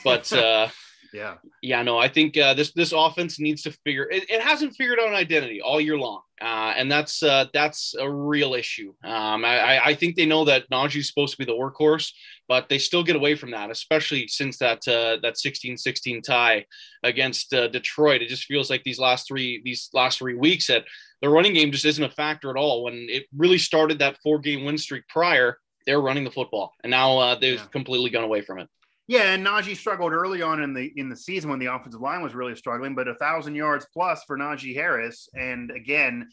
[0.03, 0.67] but uh,
[1.15, 1.35] Yeah.
[1.61, 4.09] Yeah, no, I think uh, this this offense needs to figure.
[4.11, 7.95] It, it hasn't figured out an identity all year long, uh, and that's uh, that's
[7.97, 8.93] a real issue.
[9.03, 12.11] Um, I, I think they know that Najee's supposed to be the workhorse,
[12.49, 16.65] but they still get away from that, especially since that uh, that 16-16 tie
[17.03, 18.21] against uh, Detroit.
[18.21, 20.83] It just feels like these last three these last three weeks that
[21.21, 22.83] the running game just isn't a factor at all.
[22.83, 26.73] When it really started that four game win streak prior, they were running the football,
[26.83, 27.65] and now uh, they've yeah.
[27.71, 28.67] completely gone away from it.
[29.07, 32.23] Yeah, and Najee struggled early on in the in the season when the offensive line
[32.23, 36.27] was really struggling, but a thousand yards plus for Najee Harris, and again,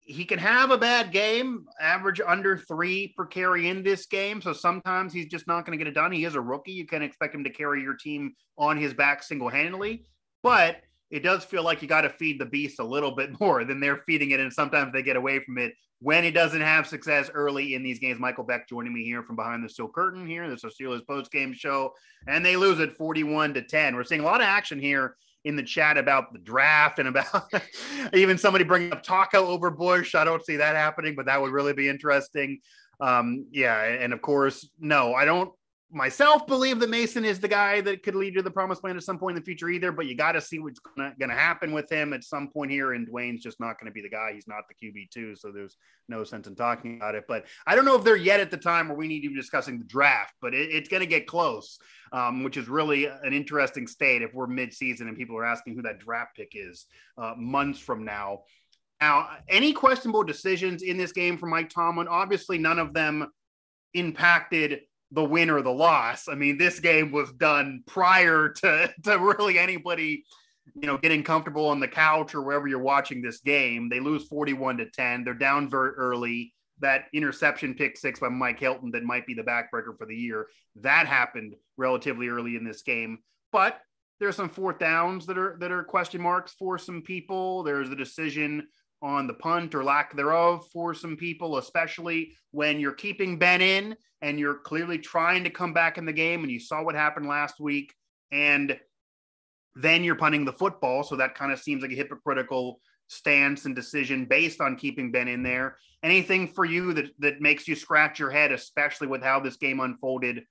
[0.00, 4.42] he can have a bad game, average under three per carry in this game.
[4.42, 6.12] So sometimes he's just not going to get it done.
[6.12, 9.22] He is a rookie; you can't expect him to carry your team on his back
[9.22, 10.04] single handedly,
[10.42, 10.82] but
[11.14, 13.78] it does feel like you got to feed the beast a little bit more than
[13.78, 17.30] they're feeding it, and sometimes they get away from it when it doesn't have success
[17.32, 18.18] early in these games.
[18.18, 20.50] Michael Beck joining me here from behind the steel curtain here.
[20.50, 21.92] This is Steelers post game show,
[22.26, 23.94] and they lose it 41 to 10.
[23.94, 27.48] We're seeing a lot of action here in the chat about the draft and about
[28.12, 30.16] even somebody bringing up Taco over Bush.
[30.16, 32.58] I don't see that happening, but that would really be interesting.
[32.98, 35.52] Um, yeah, and of course, no, I don't
[35.94, 39.04] myself believe that Mason is the guy that could lead to the promised land at
[39.04, 41.72] some point in the future either, but you got to see what's going to happen
[41.72, 42.92] with him at some point here.
[42.92, 44.32] And Dwayne's just not going to be the guy.
[44.34, 45.38] He's not the QB2.
[45.38, 45.76] So there's
[46.08, 47.24] no sense in talking about it.
[47.28, 49.36] But I don't know if they're yet at the time where we need to be
[49.36, 51.78] discussing the draft, but it, it's going to get close,
[52.12, 55.76] um, which is really an interesting state if we're mid season and people are asking
[55.76, 58.40] who that draft pick is uh, months from now.
[59.00, 62.08] Now, any questionable decisions in this game for Mike Tomlin?
[62.08, 63.30] Obviously, none of them
[63.92, 64.80] impacted
[65.12, 66.28] the win or the loss.
[66.28, 70.24] I mean, this game was done prior to, to really anybody,
[70.74, 73.88] you know, getting comfortable on the couch or wherever you're watching this game.
[73.88, 75.24] They lose 41 to 10.
[75.24, 76.52] They're down very early.
[76.80, 80.48] That interception pick six by Mike Hilton that might be the backbreaker for the year.
[80.76, 83.18] That happened relatively early in this game.
[83.52, 83.80] But
[84.20, 87.62] there's some fourth downs that are that are question marks for some people.
[87.62, 88.66] There's a decision
[89.04, 93.94] on the punt or lack thereof for some people, especially when you're keeping Ben in
[94.22, 96.42] and you're clearly trying to come back in the game.
[96.42, 97.94] And you saw what happened last week.
[98.32, 98.80] And
[99.76, 101.02] then you're punting the football.
[101.02, 105.28] So that kind of seems like a hypocritical stance and decision based on keeping Ben
[105.28, 105.76] in there.
[106.02, 109.80] Anything for you that, that makes you scratch your head, especially with how this game
[109.80, 110.44] unfolded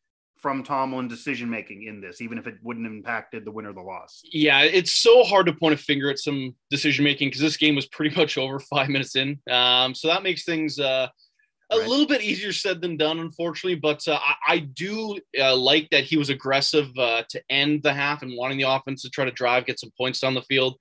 [0.43, 3.71] from Tomlin decision making in this, even if it wouldn't have impacted the win or
[3.71, 4.21] the loss?
[4.25, 7.75] Yeah, it's so hard to point a finger at some decision making because this game
[7.75, 9.39] was pretty much over five minutes in.
[9.49, 11.07] Um, so that makes things uh,
[11.71, 11.87] a right.
[11.87, 13.79] little bit easier said than done, unfortunately.
[13.79, 17.93] But uh, I, I, do uh, like that he was aggressive uh, to end the
[17.93, 20.77] half and wanting the offense to try to drive, get some points down the field.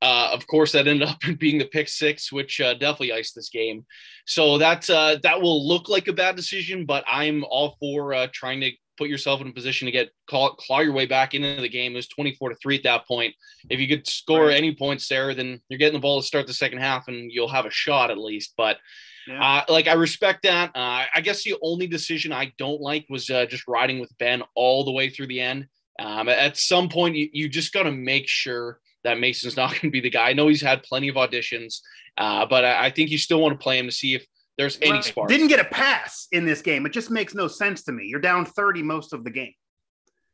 [0.00, 3.48] Uh, of course, that ended up being the pick six, which uh, definitely iced this
[3.48, 3.84] game.
[4.26, 8.28] So that uh, that will look like a bad decision, but I'm all for uh,
[8.32, 11.60] trying to put yourself in a position to get call, claw your way back into
[11.60, 11.92] the game.
[11.92, 13.34] It was 24 to three at that point.
[13.70, 14.56] If you could score right.
[14.56, 17.48] any points there, then you're getting the ball to start the second half and you'll
[17.48, 18.54] have a shot at least.
[18.56, 18.78] But
[19.26, 19.42] yeah.
[19.42, 20.70] uh, like I respect that.
[20.74, 24.42] Uh, I guess the only decision I don't like was uh, just riding with Ben
[24.54, 25.68] all the way through the end.
[25.98, 29.82] Um, at some point, you, you just got to make sure that Mason's not going
[29.82, 30.30] to be the guy.
[30.30, 31.80] I know he's had plenty of auditions,
[32.16, 34.26] uh, but I, I think you still want to play him to see if
[34.58, 35.04] there's any right.
[35.04, 35.28] spark.
[35.28, 36.84] Didn't get a pass in this game.
[36.84, 38.06] It just makes no sense to me.
[38.06, 39.54] You're down 30 most of the game.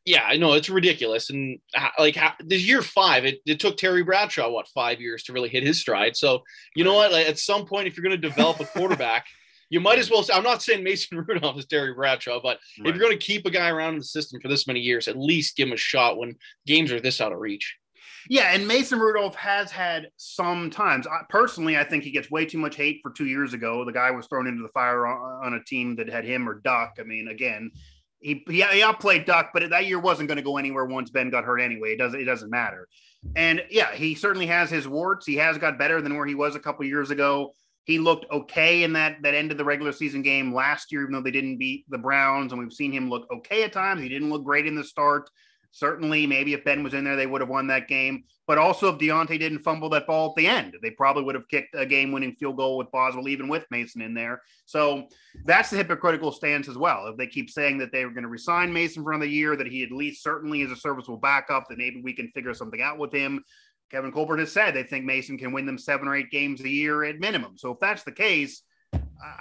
[0.06, 1.30] Yeah, I know it's ridiculous.
[1.30, 1.58] And
[1.98, 5.62] like this year five, it, it took Terry Bradshaw, what, five years to really hit
[5.62, 6.16] his stride.
[6.16, 6.42] So,
[6.74, 7.12] you know what?
[7.12, 9.26] Like, at some point, if you're going to develop a quarterback,
[9.70, 10.24] you might as well.
[10.32, 12.88] I'm not saying Mason Rudolph is Terry Bradshaw, but right.
[12.88, 15.08] if you're going to keep a guy around in the system for this many years,
[15.08, 17.76] at least give him a shot when games are this out of reach.
[18.28, 21.06] Yeah, and Mason Rudolph has had some times.
[21.06, 23.84] I, personally, I think he gets way too much hate for two years ago.
[23.84, 26.60] The guy was thrown into the fire on, on a team that had him or
[26.60, 26.96] Duck.
[26.98, 27.70] I mean, again,
[28.20, 31.30] he he, he outplayed Duck, but that year wasn't going to go anywhere once Ben
[31.30, 31.92] got hurt anyway.
[31.92, 32.88] It doesn't it doesn't matter.
[33.36, 35.26] And yeah, he certainly has his warts.
[35.26, 37.52] He has got better than where he was a couple years ago.
[37.84, 41.12] He looked okay in that that end of the regular season game last year, even
[41.12, 42.52] though they didn't beat the Browns.
[42.52, 44.00] And we've seen him look okay at times.
[44.00, 45.28] He didn't look great in the start.
[45.74, 48.22] Certainly, maybe if Ben was in there, they would have won that game.
[48.46, 51.48] But also, if Diontae didn't fumble that ball at the end, they probably would have
[51.48, 54.40] kicked a game winning field goal with Boswell, even with Mason in there.
[54.66, 55.08] So
[55.44, 57.08] that's the hypocritical stance as well.
[57.08, 59.66] If they keep saying that they were going to resign Mason for another year, that
[59.66, 63.00] he at least certainly is a serviceable backup, that maybe we can figure something out
[63.00, 63.42] with him.
[63.90, 66.68] Kevin Colbert has said they think Mason can win them seven or eight games a
[66.68, 67.58] year at minimum.
[67.58, 68.62] So if that's the case,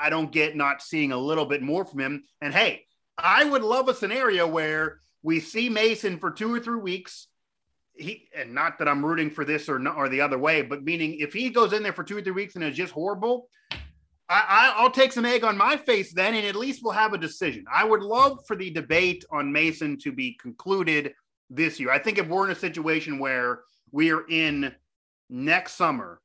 [0.01, 2.23] I don't get not seeing a little bit more from him.
[2.41, 2.85] And hey,
[3.19, 7.27] I would love a scenario where we see Mason for two or three weeks.
[7.95, 10.83] He and not that I'm rooting for this or not, or the other way, but
[10.83, 13.47] meaning if he goes in there for two or three weeks and is just horrible,
[14.29, 17.17] I, will take some egg on my face then, and at least we'll have a
[17.19, 17.65] decision.
[17.71, 21.13] I would love for the debate on Mason to be concluded
[21.49, 21.91] this year.
[21.91, 23.61] I think if we're in a situation where
[23.91, 24.73] we are in
[25.29, 26.19] next summer,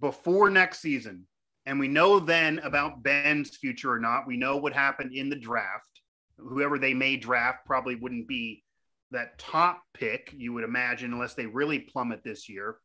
[0.00, 1.26] before next season,
[1.66, 5.36] and we know then about Ben's future or not, we know what happened in the
[5.36, 5.97] draft.
[6.38, 8.62] Whoever they may draft probably wouldn't be
[9.10, 12.76] that top pick, you would imagine, unless they really plummet this year.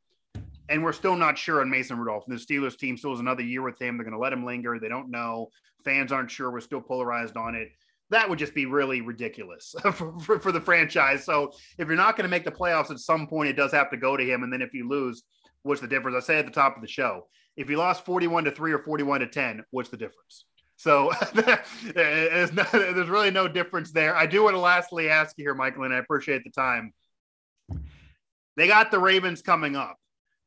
[0.70, 2.24] And we're still not sure on Mason Rudolph.
[2.28, 3.98] The Steelers team still has another year with him.
[3.98, 4.80] They're going to let him linger.
[4.80, 5.50] They don't know.
[5.84, 6.52] Fans aren't sure.
[6.52, 7.70] We're still polarized on it.
[8.10, 11.26] That would just be really ridiculous for, for, for the franchise.
[11.26, 13.92] So if you're not going to make the playoffs at some point, it does have
[13.92, 14.44] to go to him.
[14.44, 15.24] And then if you lose,
[15.64, 16.16] what's the difference?
[16.16, 17.28] I say at the top of the show,
[17.58, 20.46] if you lost 41 to 3 or 41 to 10, what's the difference?
[20.76, 24.16] So there's, no, there's really no difference there.
[24.16, 26.94] I do want to lastly ask you here, Michael, and I appreciate the time.
[28.56, 29.98] They got the Ravens coming up.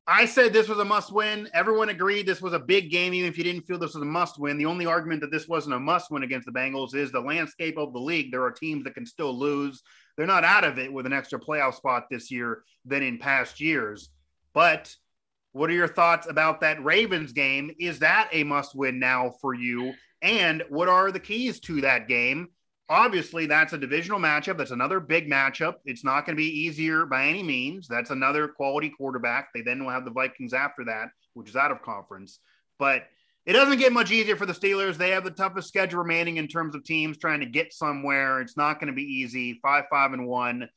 [0.09, 1.49] I said this was a must win.
[1.53, 4.07] Everyone agreed this was a big game, even if you didn't feel this was a
[4.07, 4.57] must win.
[4.57, 7.77] The only argument that this wasn't a must win against the Bengals is the landscape
[7.77, 8.31] of the league.
[8.31, 9.83] There are teams that can still lose.
[10.17, 13.61] They're not out of it with an extra playoff spot this year than in past
[13.61, 14.11] years.
[14.55, 14.95] But
[15.53, 17.73] what are your thoughts about that Ravens game?
[17.81, 19.93] Is that a must win now for you?
[20.27, 22.49] And what are the keys to that game?
[22.89, 24.59] Obviously, that's a divisional matchup.
[24.59, 25.75] That's another big matchup.
[25.85, 27.87] It's not going to be easier by any means.
[27.87, 29.51] That's another quality quarterback.
[29.55, 32.41] They then will have the Vikings after that, which is out of conference.
[32.77, 33.05] But
[33.45, 34.97] it doesn't get much easier for the Steelers.
[34.97, 38.41] They have the toughest schedule remaining in terms of teams trying to get somewhere.
[38.41, 39.61] It's not going to be easy.
[39.63, 40.69] Five, five, and one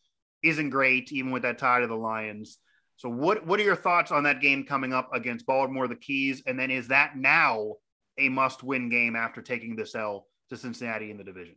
[0.44, 2.60] isn't great, even with that tie to the Lions.
[2.98, 6.44] So, what what are your thoughts on that game coming up against Baltimore, the Keys,
[6.46, 7.78] and then is that now
[8.20, 11.56] a must win game after taking this L to Cincinnati in the division.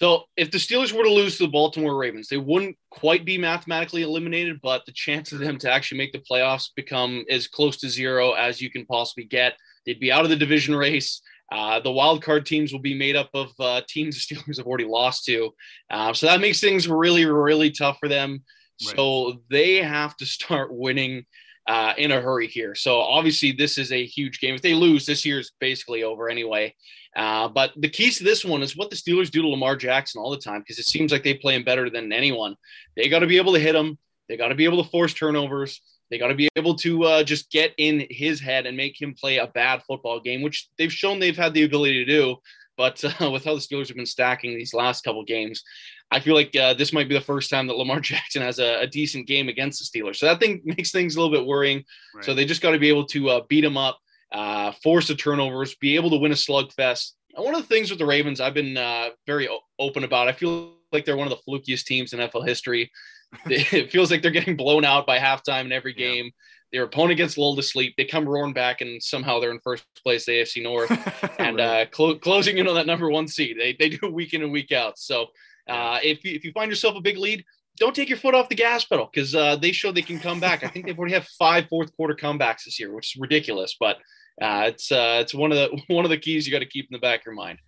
[0.00, 3.38] So if the Steelers were to lose to the Baltimore Ravens, they wouldn't quite be
[3.38, 7.76] mathematically eliminated, but the chance of them to actually make the playoffs become as close
[7.78, 9.54] to zero as you can possibly get.
[9.86, 11.22] They'd be out of the division race.
[11.52, 14.66] Uh, the wild card teams will be made up of uh, teams the Steelers have
[14.66, 15.50] already lost to.
[15.90, 18.42] Uh, so that makes things really, really tough for them.
[18.84, 18.96] Right.
[18.96, 21.24] So they have to start winning
[21.66, 22.74] uh, in a hurry here.
[22.74, 24.54] So obviously, this is a huge game.
[24.54, 26.74] If they lose, this year is basically over anyway.
[27.16, 30.20] Uh, but the keys to this one is what the Steelers do to Lamar Jackson
[30.20, 32.56] all the time because it seems like they play him better than anyone.
[32.96, 33.98] They got to be able to hit him.
[34.28, 35.80] They got to be able to force turnovers.
[36.10, 39.14] They got to be able to uh, just get in his head and make him
[39.14, 42.36] play a bad football game, which they've shown they've had the ability to do.
[42.76, 45.62] But uh, with how the Steelers have been stacking these last couple games,
[46.10, 48.80] I feel like uh, this might be the first time that Lamar Jackson has a,
[48.80, 50.16] a, decent game against the Steelers.
[50.16, 51.84] So that thing makes things a little bit worrying.
[52.14, 52.24] Right.
[52.24, 53.98] So they just got to be able to uh, beat them up,
[54.32, 57.12] uh, force the turnovers, be able to win a slugfest.
[57.34, 60.28] one of the things with the Ravens, I've been uh, very o- open about.
[60.28, 62.90] I feel like they're one of the flukiest teams in NFL history.
[63.46, 66.26] it feels like they're getting blown out by halftime in every game.
[66.26, 66.30] Yeah.
[66.72, 67.94] Their opponent gets lulled to sleep.
[67.96, 70.90] They come roaring back, and somehow they're in first place, the AFC North,
[71.38, 71.82] and right.
[71.82, 73.56] uh, clo- closing in on that number one seed.
[73.58, 74.98] They, they do week in and week out.
[74.98, 75.28] So
[75.68, 77.44] uh, if, you, if you find yourself a big lead,
[77.78, 80.40] don't take your foot off the gas pedal because uh, they show they can come
[80.40, 80.62] back.
[80.62, 83.76] I think they've already have five fourth quarter comebacks this year, which is ridiculous.
[83.78, 83.96] But
[84.40, 86.86] uh, it's uh, it's one of the one of the keys you got to keep
[86.90, 87.58] in the back of your mind.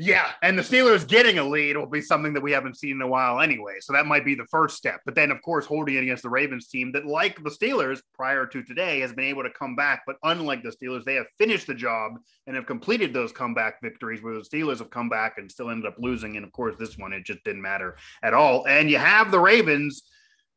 [0.00, 3.02] Yeah, and the Steelers getting a lead will be something that we haven't seen in
[3.02, 3.78] a while anyway.
[3.80, 5.00] So that might be the first step.
[5.04, 8.46] But then, of course, holding it against the Ravens team that, like the Steelers prior
[8.46, 10.02] to today, has been able to come back.
[10.06, 12.12] But unlike the Steelers, they have finished the job
[12.46, 15.86] and have completed those comeback victories where the Steelers have come back and still ended
[15.86, 16.36] up losing.
[16.36, 18.68] And of course, this one, it just didn't matter at all.
[18.68, 20.04] And you have the Ravens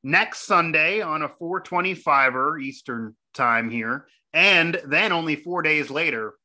[0.03, 4.05] next Sunday on a 425er Eastern time here.
[4.33, 6.35] And then only four days later,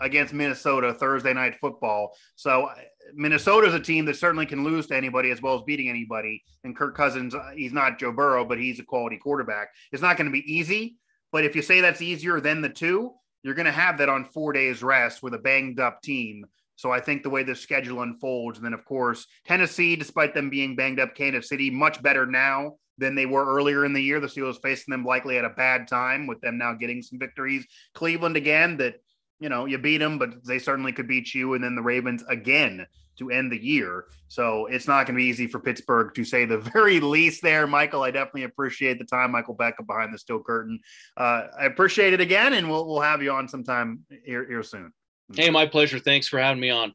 [0.00, 2.16] against Minnesota Thursday night football.
[2.36, 2.70] So
[3.14, 6.42] Minnesota is a team that certainly can lose to anybody as well as beating anybody.
[6.64, 9.68] And Kirk Cousins, uh, he's not Joe Burrow, but he's a quality quarterback.
[9.92, 10.96] It's not going to be easy,
[11.32, 13.12] but if you say that's easier than the two,
[13.42, 16.46] you're going to have that on four days rest with a banged up team.
[16.76, 20.50] So I think the way the schedule unfolds, and then of course Tennessee, despite them
[20.50, 24.20] being banged up, Kansas City much better now than they were earlier in the year.
[24.20, 27.66] The Steelers facing them likely at a bad time with them now getting some victories.
[27.94, 28.96] Cleveland again that
[29.44, 31.52] you know, you beat them, but they certainly could beat you.
[31.52, 32.86] And then the Ravens again
[33.18, 34.06] to end the year.
[34.28, 37.66] So it's not going to be easy for Pittsburgh to say the very least there.
[37.66, 39.32] Michael, I definitely appreciate the time.
[39.32, 40.80] Michael Becca behind the steel curtain.
[41.14, 44.94] Uh, I appreciate it again, and we'll, we'll have you on sometime here, here soon.
[45.34, 45.98] Hey, my pleasure.
[45.98, 46.94] Thanks for having me on.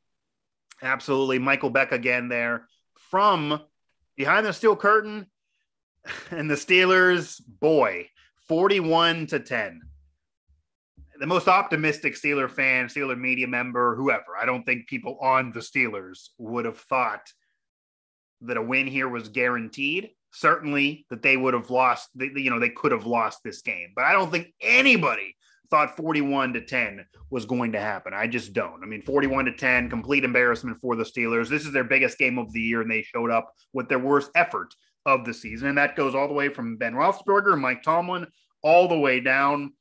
[0.81, 1.37] Absolutely.
[1.37, 2.65] Michael Beck again there
[3.11, 3.61] from
[4.15, 5.27] behind the steel curtain
[6.31, 8.09] and the Steelers, boy,
[8.47, 9.81] 41 to 10
[11.19, 14.37] the most optimistic Steeler fan, Steeler media member, whoever.
[14.39, 17.21] I don't think people on the Steelers would have thought
[18.41, 20.11] that a win here was guaranteed.
[20.31, 23.91] Certainly that they would have lost, you know, they could have lost this game.
[23.95, 25.35] But I don't think anybody
[25.69, 28.13] thought 41 to 10 was going to happen.
[28.13, 28.81] I just don't.
[28.81, 31.49] I mean, 41 to 10, complete embarrassment for the Steelers.
[31.49, 34.31] This is their biggest game of the year, and they showed up with their worst
[34.35, 34.73] effort
[35.05, 35.69] of the season.
[35.69, 38.27] And that goes all the way from Ben Roethlisberger Mike Tomlin
[38.63, 39.73] all the way down.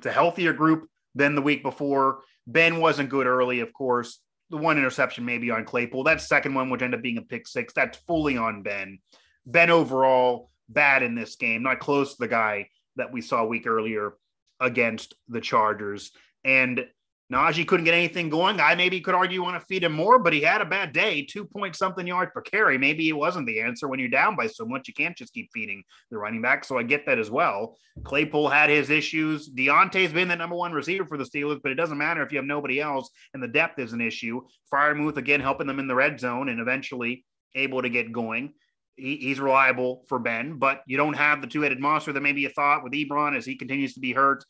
[0.00, 2.20] It's a healthier group than the week before.
[2.46, 4.18] Ben wasn't good early, of course.
[4.48, 6.04] The one interception maybe on Claypool.
[6.04, 9.00] That second one, which ended up being a pick six, that's fully on Ben.
[9.44, 13.46] Ben overall bad in this game, not close to the guy that we saw a
[13.46, 14.14] week earlier
[14.58, 16.12] against the Chargers.
[16.44, 16.86] And
[17.32, 18.58] Najee couldn't get anything going.
[18.58, 20.92] I maybe could argue you want to feed him more, but he had a bad
[20.92, 22.76] day, two point something yards per carry.
[22.76, 24.88] Maybe it wasn't the answer when you're down by so much.
[24.88, 26.64] You can't just keep feeding the running back.
[26.64, 27.76] So I get that as well.
[28.02, 29.48] Claypool had his issues.
[29.48, 32.38] Diontae's been the number one receiver for the Steelers, but it doesn't matter if you
[32.38, 34.40] have nobody else and the depth is an issue.
[34.72, 37.24] Freiermuth again helping them in the red zone and eventually
[37.54, 38.54] able to get going.
[38.96, 42.84] He's reliable for Ben, but you don't have the two-headed monster that maybe you thought
[42.84, 44.44] with Ebron as he continues to be hurt.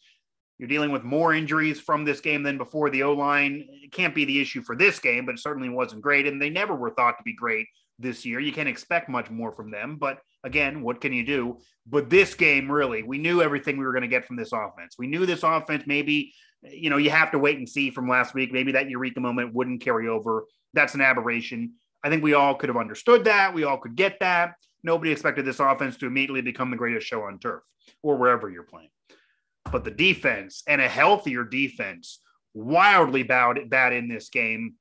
[0.61, 2.91] You're dealing with more injuries from this game than before.
[2.91, 6.27] The O line can't be the issue for this game, but it certainly wasn't great.
[6.27, 7.67] And they never were thought to be great
[7.99, 8.41] this year.
[8.41, 9.97] You can't expect much more from them.
[9.97, 11.57] But again, what can you do?
[11.87, 14.97] But this game, really, we knew everything we were going to get from this offense.
[14.99, 18.35] We knew this offense, maybe, you know, you have to wait and see from last
[18.35, 18.53] week.
[18.53, 20.45] Maybe that Eureka moment wouldn't carry over.
[20.75, 21.73] That's an aberration.
[22.05, 23.55] I think we all could have understood that.
[23.55, 24.57] We all could get that.
[24.83, 27.63] Nobody expected this offense to immediately become the greatest show on turf
[28.03, 28.91] or wherever you're playing
[29.71, 32.21] but the defense and a healthier defense
[32.55, 34.75] wildly bad, bad in this game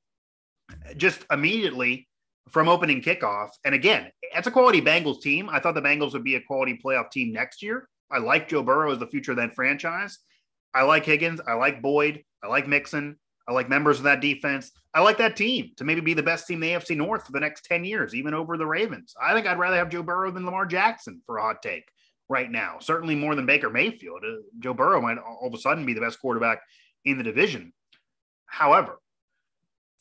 [0.97, 2.07] just immediately
[2.49, 3.49] from opening kickoff.
[3.65, 5.49] And again, it's a quality Bengals team.
[5.49, 7.87] I thought the Bengals would be a quality playoff team next year.
[8.11, 10.17] I like Joe Burrow as the future of that franchise.
[10.73, 11.41] I like Higgins.
[11.47, 12.23] I like Boyd.
[12.43, 13.17] I like Mixon.
[13.47, 14.71] I like members of that defense.
[14.93, 17.31] I like that team to maybe be the best team in the AFC North for
[17.31, 19.13] the next 10 years, even over the Ravens.
[19.21, 21.85] I think I'd rather have Joe Burrow than Lamar Jackson for a hot take
[22.30, 22.77] right now.
[22.80, 24.23] Certainly more than Baker Mayfield.
[24.23, 26.61] Uh, Joe Burrow might all of a sudden be the best quarterback
[27.03, 27.73] in the division.
[28.45, 28.99] However,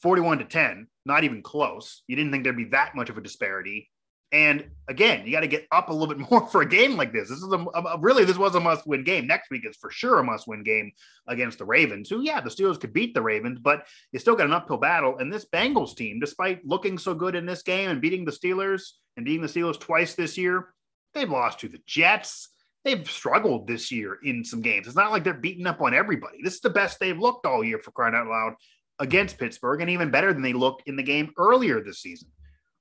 [0.03, 2.03] 41 to 10, not even close.
[2.07, 3.91] You didn't think there'd be that much of a disparity.
[4.31, 7.12] And again, you got to get up a little bit more for a game like
[7.12, 7.31] this.
[7.31, 9.26] This is a, a really this was a must-win game.
[9.26, 10.93] Next week is for sure a must-win game
[11.26, 12.11] against the Ravens.
[12.11, 15.18] Who, yeah, the Steelers could beat the Ravens, but you still got an uphill battle.
[15.18, 18.91] And this Bengals team, despite looking so good in this game and beating the Steelers
[19.16, 20.74] and beating the Steelers twice this year,
[21.19, 22.51] They've lost to the Jets.
[22.85, 24.87] They've struggled this year in some games.
[24.87, 26.39] It's not like they're beating up on everybody.
[26.45, 28.55] This is the best they've looked all year for crying out loud
[29.01, 32.29] against Pittsburgh, and even better than they looked in the game earlier this season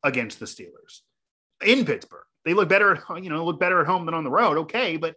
[0.03, 1.01] against the Steelers
[1.65, 2.25] in Pittsburgh.
[2.45, 4.57] They look better, at, you know, look better at home than on the road.
[4.59, 5.15] Okay, but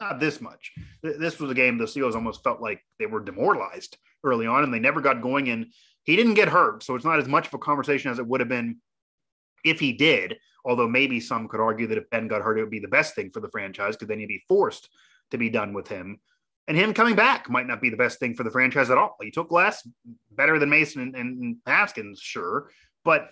[0.00, 0.72] not this much.
[1.02, 4.72] This was a game the Steelers almost felt like they were demoralized early on, and
[4.72, 5.50] they never got going.
[5.50, 5.66] And
[6.04, 8.40] he didn't get hurt, so it's not as much of a conversation as it would
[8.40, 8.78] have been
[9.64, 10.36] if he did.
[10.64, 13.14] Although maybe some could argue that if Ben got hurt, it would be the best
[13.14, 14.88] thing for the franchise because then he'd be forced
[15.30, 16.18] to be done with him.
[16.66, 19.16] And him coming back might not be the best thing for the franchise at all.
[19.20, 19.86] He took less,
[20.30, 22.70] better than Mason and, and Haskins, sure.
[23.04, 23.30] But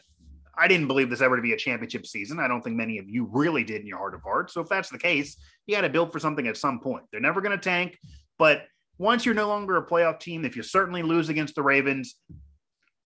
[0.55, 2.39] I didn't believe this ever to be a championship season.
[2.39, 4.53] I don't think many of you really did in your heart of hearts.
[4.53, 7.05] So if that's the case, you got to build for something at some point.
[7.11, 7.99] They're never going to tank.
[8.39, 8.67] But
[8.99, 12.17] once you're no longer a playoff team, if you certainly lose against the Ravens,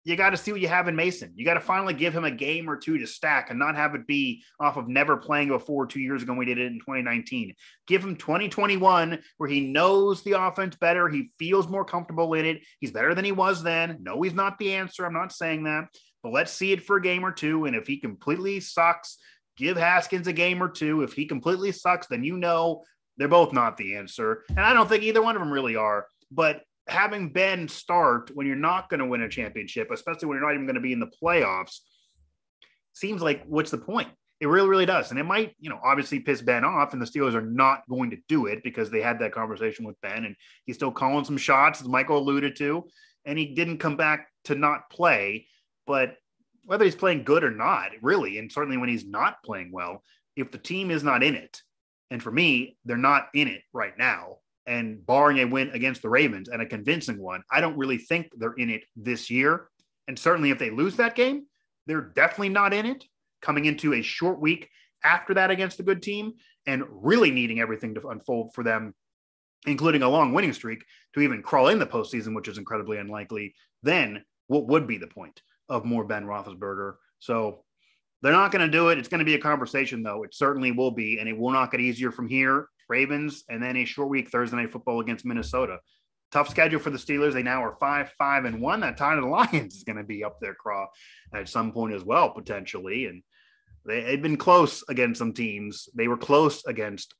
[0.04, 1.32] you got to see what you have in Mason.
[1.34, 3.94] You got to finally give him a game or two to stack and not have
[3.94, 6.78] it be off of never playing before two years ago when we did it in
[6.78, 7.54] 2019.
[7.86, 11.08] Give him 2021 where he knows the offense better.
[11.08, 12.62] He feels more comfortable in it.
[12.80, 13.98] He's better than he was then.
[14.02, 15.06] No, he's not the answer.
[15.06, 15.86] I'm not saying that,
[16.22, 17.64] but let's see it for a game or two.
[17.64, 19.16] And if he completely sucks,
[19.56, 21.02] give Haskins a game or two.
[21.02, 22.82] If he completely sucks, then you know
[23.16, 24.42] they're both not the answer.
[24.50, 26.06] And I don't think either one of them really are.
[26.30, 30.46] But having Ben start when you're not going to win a championship, especially when you're
[30.46, 31.78] not even going to be in the playoffs,
[32.92, 34.08] seems like what's the point?
[34.40, 35.10] It really, really does.
[35.10, 38.10] And it might, you know, obviously piss Ben off, and the Steelers are not going
[38.10, 41.38] to do it because they had that conversation with Ben and he's still calling some
[41.38, 42.84] shots, as Michael alluded to,
[43.24, 45.46] and he didn't come back to not play.
[45.86, 46.16] But
[46.66, 50.02] whether he's playing good or not, really, and certainly when he's not playing well,
[50.36, 51.62] if the team is not in it,
[52.10, 56.08] and for me, they're not in it right now, and barring a win against the
[56.08, 59.68] Ravens and a convincing one, I don't really think they're in it this year.
[60.08, 61.46] And certainly if they lose that game,
[61.86, 63.04] they're definitely not in it
[63.42, 64.70] coming into a short week
[65.04, 66.32] after that against a good team
[66.66, 68.94] and really needing everything to unfold for them,
[69.66, 73.54] including a long winning streak to even crawl in the postseason, which is incredibly unlikely.
[73.82, 76.94] Then what would be the point of more Ben Roethlisberger?
[77.18, 77.64] So
[78.22, 78.98] they're not going to do it.
[78.98, 80.22] It's going to be a conversation, though.
[80.22, 82.68] It certainly will be, and it will not get easier from here.
[82.88, 85.78] Ravens, and then a short week Thursday night football against Minnesota.
[86.32, 87.32] Tough schedule for the Steelers.
[87.32, 88.80] They now are five, five, and one.
[88.80, 90.86] That time of the Lions is going to be up their craw
[91.32, 93.06] at some point as well, potentially.
[93.06, 93.22] And
[93.86, 95.88] they had been close against some teams.
[95.94, 97.14] They were close against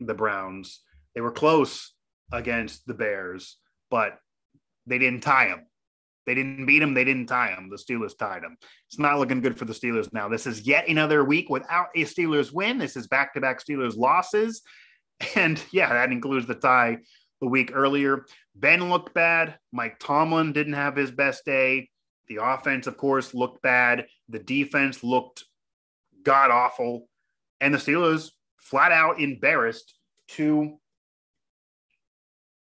[0.00, 0.80] the Browns.
[1.14, 1.92] They were close
[2.32, 3.58] against the Bears,
[3.90, 4.18] but
[4.86, 5.66] they didn't tie them.
[6.26, 6.94] They didn't beat them.
[6.94, 7.68] They didn't tie them.
[7.68, 8.56] The Steelers tied them.
[8.88, 10.28] It's not looking good for the Steelers now.
[10.28, 12.78] This is yet another week without a Steelers win.
[12.78, 14.62] This is back to back Steelers losses.
[15.36, 16.98] And yeah, that includes the tie
[17.40, 18.26] the week earlier.
[18.54, 19.58] Ben looked bad.
[19.72, 21.88] Mike Tomlin didn't have his best day.
[22.28, 24.06] The offense, of course, looked bad.
[24.28, 25.44] The defense looked
[26.22, 27.08] god awful.
[27.60, 29.94] And the Steelers flat out embarrassed
[30.28, 30.78] to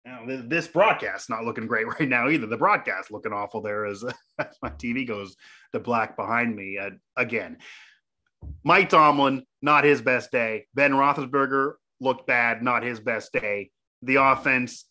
[0.04, 2.46] now, this broadcast not looking great right now either.
[2.46, 4.04] The broadcast looking awful there as,
[4.38, 5.36] as my TV goes
[5.72, 7.58] to black behind me uh, again.
[8.64, 10.66] Mike Tomlin, not his best day.
[10.74, 13.70] Ben Roethlisberger looked bad, not his best day.
[14.02, 14.86] The offense,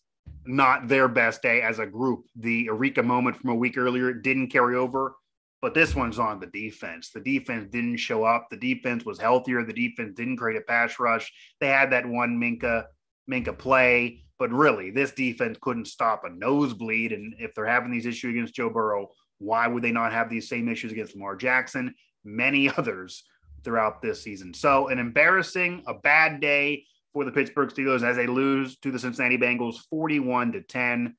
[0.46, 2.24] not their best day as a group.
[2.36, 5.14] The Eureka moment from a week earlier didn't carry over,
[5.60, 7.10] but this one's on the defense.
[7.10, 8.48] The defense didn't show up.
[8.50, 9.64] The defense was healthier.
[9.64, 11.32] The defense didn't create a pass rush.
[11.60, 12.86] They had that one Minkah
[13.30, 17.12] Minkah play but really, this defense couldn't stop a nosebleed.
[17.12, 20.48] And if they're having these issues against Joe Burrow, why would they not have these
[20.48, 21.94] same issues against Lamar Jackson?
[22.24, 23.22] Many others
[23.62, 24.52] throughout this season.
[24.52, 28.98] So, an embarrassing, a bad day for the Pittsburgh Steelers as they lose to the
[28.98, 31.16] Cincinnati Bengals 41 to 10.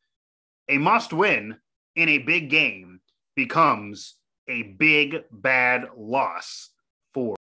[0.70, 1.58] A must win
[1.96, 3.02] in a big game
[3.36, 4.16] becomes
[4.48, 6.70] a big bad loss